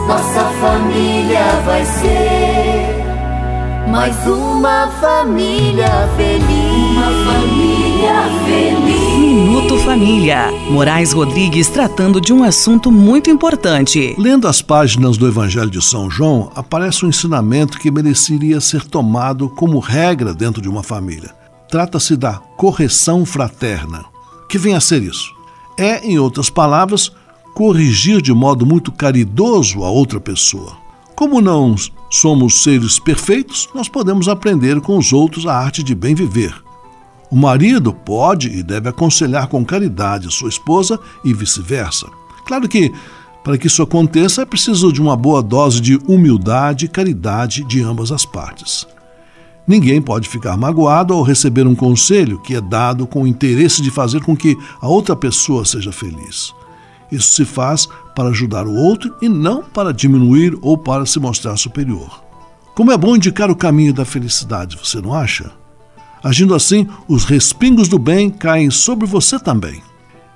nossa 0.07 0.43
família 0.61 1.61
vai 1.65 1.83
ser 1.83 3.03
mais 3.89 4.15
uma 4.27 4.87
família 5.01 6.07
feliz. 6.15 6.91
Uma 6.91 7.09
família 7.25 8.13
feliz. 8.45 9.17
Minuto 9.17 9.77
Família. 9.79 10.51
Moraes 10.69 11.11
Rodrigues 11.11 11.69
tratando 11.69 12.21
de 12.21 12.31
um 12.31 12.43
assunto 12.43 12.91
muito 12.91 13.31
importante. 13.31 14.15
Lendo 14.17 14.47
as 14.47 14.61
páginas 14.61 15.17
do 15.17 15.27
Evangelho 15.27 15.71
de 15.71 15.81
São 15.81 16.07
João, 16.07 16.51
aparece 16.55 17.03
um 17.03 17.09
ensinamento 17.09 17.79
que 17.79 17.89
mereceria 17.89 18.61
ser 18.61 18.83
tomado 18.83 19.49
como 19.49 19.79
regra 19.79 20.35
dentro 20.35 20.61
de 20.61 20.69
uma 20.69 20.83
família. 20.83 21.31
Trata-se 21.67 22.15
da 22.15 22.33
correção 22.57 23.25
fraterna. 23.25 24.05
Que 24.47 24.59
vem 24.59 24.75
a 24.75 24.79
ser 24.79 25.01
isso? 25.01 25.33
É, 25.77 26.05
em 26.05 26.19
outras 26.19 26.49
palavras, 26.49 27.11
corrigir 27.53 28.21
de 28.21 28.33
modo 28.33 28.65
muito 28.65 28.91
caridoso 28.91 29.83
a 29.83 29.89
outra 29.89 30.19
pessoa. 30.19 30.77
Como 31.15 31.41
não 31.41 31.75
somos 32.09 32.63
seres 32.63 32.99
perfeitos, 32.99 33.69
nós 33.73 33.87
podemos 33.87 34.27
aprender 34.27 34.81
com 34.81 34.97
os 34.97 35.13
outros 35.13 35.45
a 35.45 35.55
arte 35.55 35.83
de 35.83 35.93
bem 35.93 36.15
viver. 36.15 36.53
O 37.29 37.35
marido 37.35 37.93
pode 37.93 38.49
e 38.49 38.61
deve 38.61 38.89
aconselhar 38.89 39.47
com 39.47 39.65
caridade 39.65 40.31
sua 40.31 40.49
esposa 40.49 40.99
e 41.23 41.33
vice-versa. 41.33 42.07
Claro 42.45 42.67
que, 42.67 42.91
para 43.43 43.57
que 43.57 43.67
isso 43.67 43.81
aconteça, 43.81 44.41
é 44.41 44.45
preciso 44.45 44.91
de 44.91 45.01
uma 45.01 45.15
boa 45.15 45.41
dose 45.41 45.81
de 45.81 45.97
humildade 46.07 46.85
e 46.85 46.89
caridade 46.89 47.63
de 47.63 47.81
ambas 47.81 48.11
as 48.11 48.25
partes. 48.25 48.85
Ninguém 49.65 50.01
pode 50.01 50.27
ficar 50.27 50.57
magoado 50.57 51.13
ao 51.13 51.23
receber 51.23 51.65
um 51.65 51.75
conselho 51.75 52.39
que 52.39 52.55
é 52.55 52.61
dado 52.61 53.07
com 53.07 53.23
o 53.23 53.27
interesse 53.27 53.81
de 53.81 53.89
fazer 53.89 54.21
com 54.21 54.35
que 54.35 54.57
a 54.81 54.87
outra 54.87 55.15
pessoa 55.15 55.63
seja 55.63 55.91
feliz. 55.91 56.53
Isso 57.11 57.35
se 57.35 57.45
faz 57.45 57.87
para 58.15 58.29
ajudar 58.29 58.67
o 58.67 58.75
outro 58.75 59.15
e 59.21 59.29
não 59.29 59.63
para 59.63 59.93
diminuir 59.93 60.57
ou 60.61 60.77
para 60.77 61.05
se 61.05 61.19
mostrar 61.19 61.55
superior. 61.57 62.23
Como 62.75 62.91
é 62.91 62.97
bom 62.97 63.15
indicar 63.15 63.51
o 63.51 63.55
caminho 63.55 63.93
da 63.93 64.03
felicidade, 64.03 64.77
você 64.77 64.99
não 64.99 65.13
acha? 65.13 65.51
Agindo 66.23 66.55
assim, 66.55 66.87
os 67.07 67.23
respingos 67.23 67.87
do 67.87 67.99
bem 67.99 68.29
caem 68.29 68.71
sobre 68.71 69.05
você 69.05 69.39
também. 69.39 69.81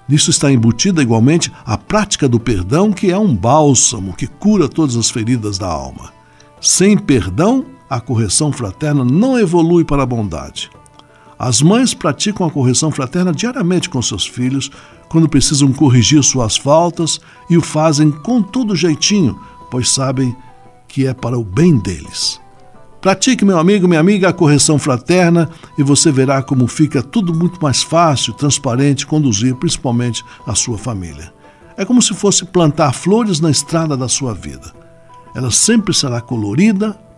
Nisso 0.08 0.30
está 0.30 0.52
embutida 0.52 1.02
igualmente 1.02 1.52
a 1.66 1.78
prática 1.78 2.30
do 2.30 2.40
perdão, 2.40 2.94
que 2.94 3.12
é 3.12 3.18
um 3.18 3.36
bálsamo 3.36 4.14
que 4.14 4.28
cura 4.28 4.70
todas 4.70 4.96
as 4.96 5.10
feridas 5.10 5.58
da 5.58 5.68
alma. 5.68 6.14
Sem 6.62 6.98
perdão, 6.98 7.66
a 7.90 8.00
correção 8.00 8.52
fraterna 8.52 9.04
não 9.06 9.40
evolui 9.40 9.84
para 9.84 10.04
a 10.04 10.06
bondade. 10.06 10.70
As 11.40 11.62
mães 11.62 11.94
praticam 11.94 12.48
a 12.48 12.52
correção 12.52 12.92
fraterna 12.92 13.32
diariamente 13.32 13.90
com 13.90 14.02
seus 14.02 14.26
filhos 14.26 14.72
quando 15.08 15.30
precisam 15.30 15.72
corrigir 15.72 16.24
suas 16.24 16.58
faltas 16.58 17.20
e 17.50 17.58
o 17.58 17.62
fazem 17.62 18.12
com 18.12 18.42
todo 18.42 18.76
jeitinho, 18.76 19.40
pois 19.70 19.90
sabem 19.90 20.36
que 20.88 21.06
é 21.06 21.14
para 21.14 21.38
o 21.38 21.44
bem 21.44 21.78
deles. 21.78 22.40
Pratique, 23.00 23.46
meu 23.46 23.60
amigo, 23.60 23.88
minha 23.88 24.00
amiga, 24.00 24.30
a 24.30 24.34
correção 24.34 24.80
fraterna 24.80 25.50
e 25.78 25.84
você 25.84 26.12
verá 26.12 26.42
como 26.42 26.68
fica 26.68 27.04
tudo 27.04 27.34
muito 27.34 27.62
mais 27.62 27.84
fácil, 27.84 28.34
transparente, 28.34 29.06
conduzir 29.06 29.56
principalmente 29.56 30.26
a 30.46 30.56
sua 30.56 30.78
família. 30.78 31.32
É 31.78 31.86
como 31.86 32.02
se 32.02 32.14
fosse 32.16 32.44
plantar 32.44 32.92
flores 32.94 33.40
na 33.40 33.52
estrada 33.52 33.96
da 33.96 34.10
sua 34.10 34.34
vida. 34.34 34.74
Ela 35.36 35.52
sempre 35.52 35.94
será 35.94 36.20
colorida, 36.20 37.00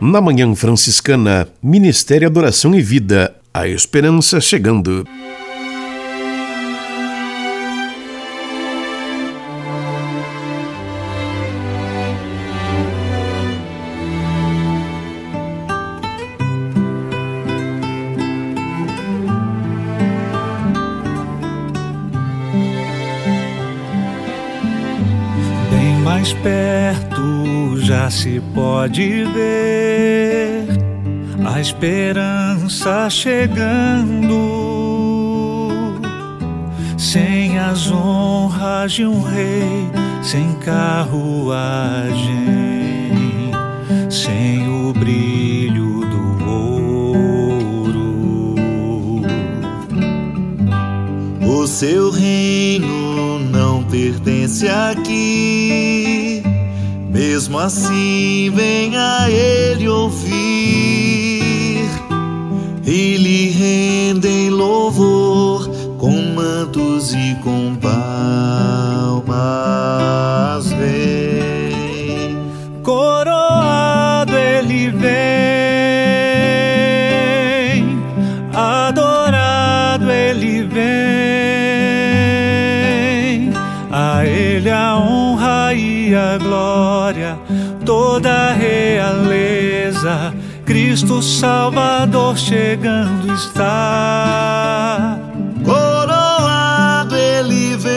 Na 0.00 0.20
Manhã 0.20 0.54
Franciscana, 0.54 1.48
Ministério 1.60 2.28
Adoração 2.28 2.72
e 2.72 2.80
Vida, 2.80 3.34
a 3.52 3.66
esperança 3.66 4.40
chegando. 4.40 5.04
Se 28.18 28.40
pode 28.52 29.24
ver 29.32 30.66
a 31.46 31.60
esperança 31.60 33.08
chegando. 33.08 34.34
Sem 36.96 37.56
as 37.60 37.88
honras 37.92 38.90
de 38.94 39.06
um 39.06 39.22
rei, 39.22 39.88
sem 40.20 40.52
carruagem, 40.54 41.62
sem 44.10 44.68
o 44.68 44.92
brilho 44.92 46.00
do 46.10 46.44
ouro. 46.50 47.76
O 51.46 51.66
seu 51.68 52.10
reino 52.10 53.38
não 53.38 53.84
pertence 53.84 54.66
aqui. 54.66 56.27
Mesmo 57.18 57.58
assim, 57.58 58.48
venha 58.54 59.26
ele 59.28 59.88
ouvir 59.88 60.30
e 62.86 63.16
lhe 63.16 63.48
rendem 63.48 64.27
Cristo 90.98 91.22
Salvador 91.22 92.36
chegando 92.36 93.32
está. 93.32 95.16
Coroado 95.64 97.14
ele 97.14 97.76
vem, 97.76 97.94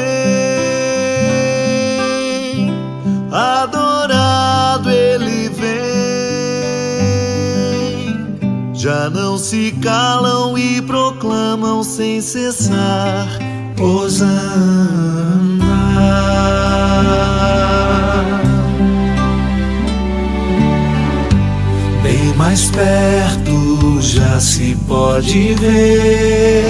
adorado 3.31 4.87
ele 4.87 5.49
vem. 5.49 5.65
Já 8.75 9.09
não 9.09 9.35
se 9.35 9.71
calam 9.81 10.55
e 10.55 10.79
proclamam 10.83 11.83
sem 11.83 12.21
cessar: 12.21 13.27
Hosana. 13.79 15.01
Mais 22.51 22.69
perto 22.71 24.01
já 24.01 24.37
se 24.37 24.77
pode 24.85 25.53
ver 25.53 26.65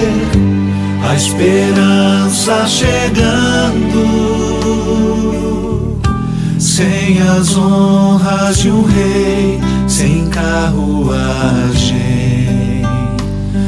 a 1.02 1.12
esperança 1.16 2.64
chegando. 2.68 4.06
Sem 6.56 7.20
as 7.20 7.56
honras 7.56 8.58
de 8.58 8.70
um 8.70 8.82
rei, 8.84 9.58
sem 9.88 10.28
carruagem, 10.28 11.16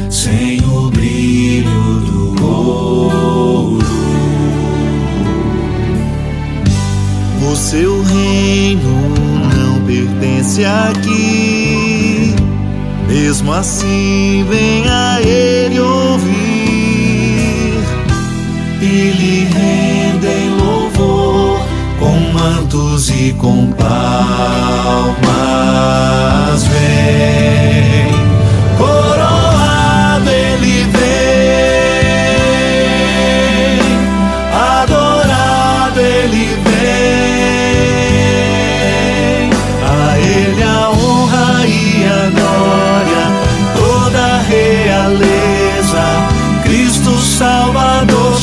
sem 0.09 0.61
o 0.61 0.89
brilho 0.91 1.99
do 1.99 2.45
ouro. 2.45 3.79
O 7.51 7.55
seu 7.57 8.01
reino 8.03 9.13
não 9.53 9.81
pertence 9.85 10.63
aqui. 10.63 11.54
Mesmo 13.15 13.53
assim, 13.53 14.45
vem 14.49 14.89
a 14.89 15.21
ele 15.21 15.79
ouvir 15.79 16.35
e 18.81 19.13
lhe 19.17 19.45
rendem 19.45 20.49
louvor 20.59 21.61
com 21.97 22.19
mantos 22.33 23.09
e 23.09 23.33
com 23.39 23.71
palmas. 23.71 23.93
Vem, 26.67 28.14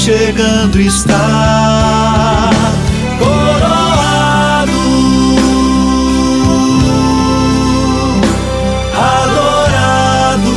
chegando 0.03 0.81
está. 0.81 2.51
Coroado, 3.21 4.73
adorado. 8.97 10.55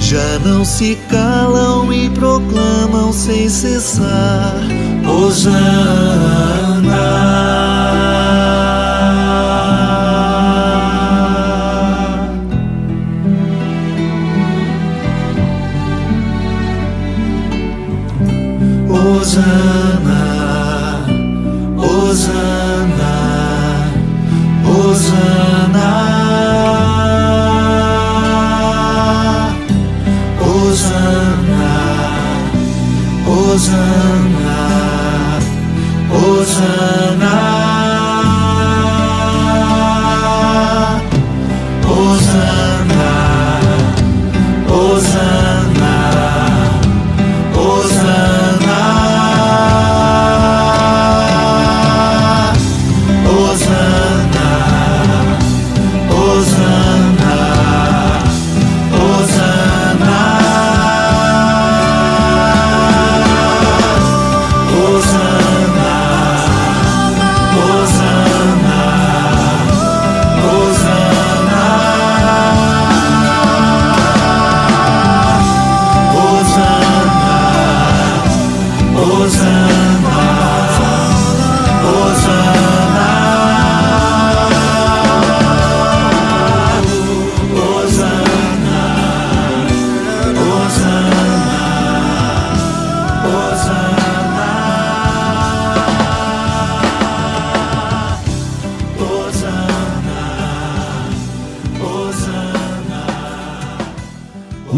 Já 0.00 0.38
não 0.42 0.64
se 0.64 0.96
calam 1.10 1.92
e 1.92 2.08
proclamam 2.08 3.12
sem 3.12 3.50
cessar. 3.50 4.62
Hosana. 5.06 6.75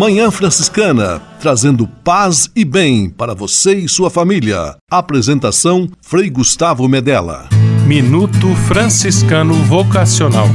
Manhã 0.08 0.30
Franciscana, 0.30 1.20
trazendo 1.38 1.86
paz 1.86 2.48
e 2.56 2.64
bem 2.64 3.10
para 3.10 3.34
você 3.34 3.74
e 3.74 3.86
sua 3.86 4.08
família. 4.08 4.74
Apresentação 4.90 5.86
Frei 6.00 6.30
Gustavo 6.30 6.88
Medella. 6.88 7.46
Minuto 7.86 8.54
Franciscano 8.66 9.52
Vocacional. 9.64 10.46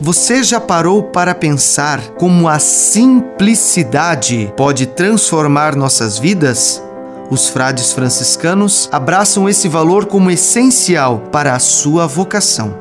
Você 0.00 0.44
já 0.44 0.60
parou 0.60 1.02
para 1.02 1.34
pensar 1.34 2.00
como 2.10 2.46
a 2.46 2.60
simplicidade 2.60 4.52
pode 4.56 4.86
transformar 4.86 5.74
nossas 5.74 6.16
vidas? 6.16 6.80
Os 7.28 7.48
frades 7.48 7.92
franciscanos 7.92 8.88
abraçam 8.92 9.48
esse 9.48 9.66
valor 9.66 10.06
como 10.06 10.30
essencial 10.30 11.24
para 11.32 11.56
a 11.56 11.58
sua 11.58 12.06
vocação. 12.06 12.72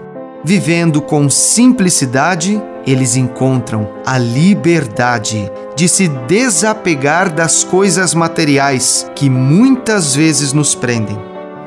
Vivendo 0.45 1.01
com 1.01 1.27
simplicidade, 1.31 2.61
eles 2.87 3.17
encontram 3.17 3.89
a 4.05 4.17
liberdade 4.17 5.51
de 5.75 5.89
se 5.89 6.07
desapegar 6.07 7.31
das 7.31 7.61
coisas 7.65 8.13
materiais 8.13 9.05
que 9.13 9.29
muitas 9.29 10.15
vezes 10.15 10.53
nos 10.53 10.73
prendem. 10.73 11.19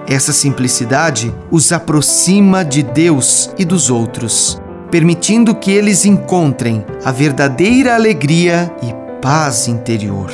Essa 0.08 0.32
simplicidade 0.32 1.32
os 1.50 1.72
aproxima 1.72 2.64
de 2.64 2.82
Deus 2.82 3.50
e 3.58 3.66
dos 3.66 3.90
outros, 3.90 4.60
permitindo 4.90 5.54
que 5.54 5.70
eles 5.70 6.06
encontrem 6.06 6.84
a 7.04 7.12
verdadeira 7.12 7.94
alegria 7.94 8.74
e 8.82 8.94
paz 9.20 9.68
interior. 9.68 10.32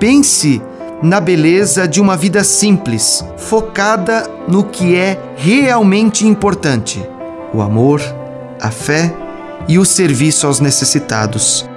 Pense 0.00 0.62
na 1.02 1.20
beleza 1.20 1.86
de 1.86 2.00
uma 2.00 2.16
vida 2.16 2.42
simples, 2.42 3.22
focada 3.36 4.28
no 4.48 4.64
que 4.64 4.96
é 4.96 5.20
realmente 5.36 6.26
importante: 6.26 7.06
o 7.52 7.60
amor, 7.60 8.00
a 8.60 8.70
fé, 8.70 9.14
e 9.68 9.78
o 9.78 9.84
serviço 9.84 10.46
aos 10.46 10.60
necessitados. 10.60 11.68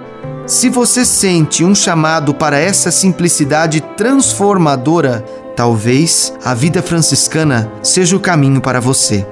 Se 0.46 0.70
você 0.70 1.04
sente 1.04 1.64
um 1.64 1.74
chamado 1.74 2.34
para 2.34 2.60
essa 2.60 2.92
simplicidade 2.92 3.82
transformadora, 3.98 5.26
talvez 5.56 6.34
a 6.44 6.54
vida 6.54 6.84
franciscana 6.84 7.72
seja 7.82 8.16
o 8.16 8.20
caminho 8.20 8.62
para 8.62 8.80
você. 8.80 9.26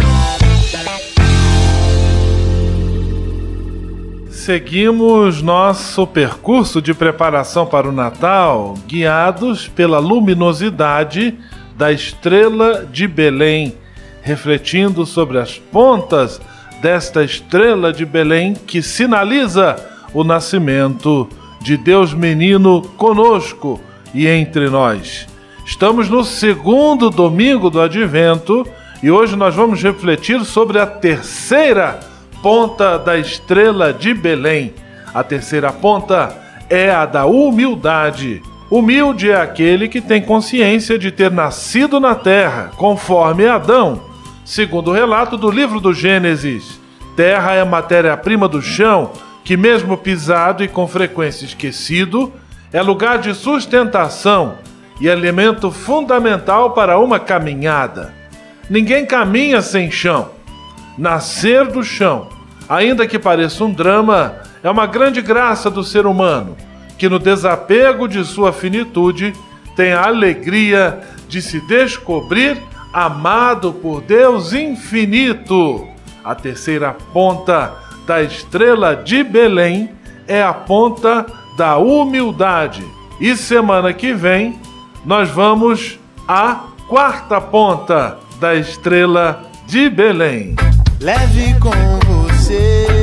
Seguimos 4.28 5.40
nosso 5.40 6.06
percurso 6.06 6.82
de 6.82 6.92
preparação 6.92 7.64
para 7.64 7.88
o 7.88 7.92
Natal, 7.92 8.74
guiados 8.86 9.68
pela 9.68 9.98
luminosidade 9.98 11.34
da 11.74 11.90
estrela 11.90 12.86
de 12.92 13.08
Belém, 13.08 13.74
refletindo 14.20 15.06
sobre 15.06 15.38
as 15.38 15.58
pontas 15.58 16.38
desta 16.82 17.24
estrela 17.24 17.90
de 17.90 18.04
Belém 18.04 18.52
que 18.52 18.82
sinaliza 18.82 19.76
o 20.12 20.22
nascimento 20.22 21.26
de 21.62 21.78
Deus 21.78 22.12
Menino 22.12 22.82
conosco 22.98 23.80
e 24.14 24.26
entre 24.28 24.68
nós. 24.68 25.26
Estamos 25.64 26.08
no 26.08 26.24
segundo 26.24 27.08
domingo 27.08 27.70
do 27.70 27.80
Advento 27.80 28.66
e 29.02 29.10
hoje 29.10 29.36
nós 29.36 29.54
vamos 29.54 29.82
refletir 29.82 30.44
sobre 30.44 30.78
a 30.78 30.86
terceira 30.86 32.00
ponta 32.42 32.98
da 32.98 33.16
estrela 33.16 33.92
de 33.92 34.12
Belém. 34.12 34.74
A 35.14 35.22
terceira 35.22 35.72
ponta 35.72 36.36
é 36.68 36.90
a 36.90 37.06
da 37.06 37.26
humildade. 37.26 38.42
Humilde 38.70 39.30
é 39.30 39.40
aquele 39.40 39.88
que 39.88 40.00
tem 40.00 40.22
consciência 40.22 40.98
de 40.98 41.10
ter 41.10 41.30
nascido 41.30 42.00
na 42.00 42.14
terra, 42.14 42.70
conforme 42.76 43.46
Adão. 43.46 44.02
Segundo 44.44 44.90
o 44.90 44.94
relato 44.94 45.36
do 45.36 45.50
livro 45.50 45.78
do 45.78 45.92
Gênesis, 45.92 46.80
terra 47.14 47.54
é 47.54 47.64
matéria-prima 47.64 48.48
do 48.48 48.62
chão, 48.62 49.12
que, 49.44 49.56
mesmo 49.56 49.96
pisado 49.96 50.64
e 50.64 50.68
com 50.68 50.88
frequência 50.88 51.44
esquecido, 51.44 52.32
é 52.72 52.80
lugar 52.80 53.18
de 53.18 53.34
sustentação 53.34 54.58
e 55.00 55.06
elemento 55.06 55.70
fundamental 55.70 56.70
para 56.70 56.98
uma 56.98 57.18
caminhada. 57.18 58.14
Ninguém 58.70 59.04
caminha 59.04 59.60
sem 59.60 59.90
chão. 59.90 60.30
Nascer 60.96 61.66
do 61.66 61.82
chão, 61.82 62.28
ainda 62.68 63.06
que 63.06 63.18
pareça 63.18 63.64
um 63.64 63.72
drama, 63.72 64.36
é 64.62 64.70
uma 64.70 64.86
grande 64.86 65.20
graça 65.20 65.70
do 65.70 65.82
ser 65.82 66.06
humano, 66.06 66.56
que 66.96 67.08
no 67.08 67.18
desapego 67.18 68.06
de 68.06 68.24
sua 68.24 68.52
finitude 68.52 69.32
tem 69.74 69.92
a 69.92 70.06
alegria 70.06 71.00
de 71.28 71.42
se 71.42 71.60
descobrir 71.66 72.58
amado 72.92 73.72
por 73.72 74.02
Deus 74.02 74.52
infinito. 74.52 75.88
A 76.22 76.34
terceira 76.34 76.94
ponta 77.12 77.72
da 78.06 78.22
estrela 78.22 78.94
de 78.94 79.24
Belém 79.24 79.90
é 80.28 80.42
a 80.42 80.52
ponta 80.52 81.26
da 81.56 81.76
humildade. 81.76 82.84
E 83.20 83.36
semana 83.36 83.92
que 83.92 84.12
vem 84.12 84.58
nós 85.04 85.28
vamos 85.30 85.98
à 86.26 86.60
quarta 86.88 87.40
ponta 87.40 88.18
da 88.40 88.54
estrela 88.54 89.42
de 89.66 89.88
Belém. 89.88 90.54
Leve 91.00 91.54
com 91.60 91.70
você 92.06 93.02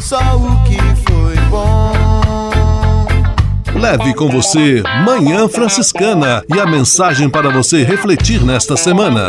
só 0.00 0.18
o 0.36 0.62
que 0.62 0.78
foi 1.04 1.36
bom. 1.50 1.92
Leve 3.74 4.14
com 4.14 4.28
você 4.28 4.82
Manhã 5.04 5.48
Franciscana 5.48 6.44
e 6.48 6.60
a 6.60 6.66
mensagem 6.66 7.28
para 7.28 7.50
você 7.50 7.82
refletir 7.82 8.44
nesta 8.44 8.76
semana. 8.76 9.28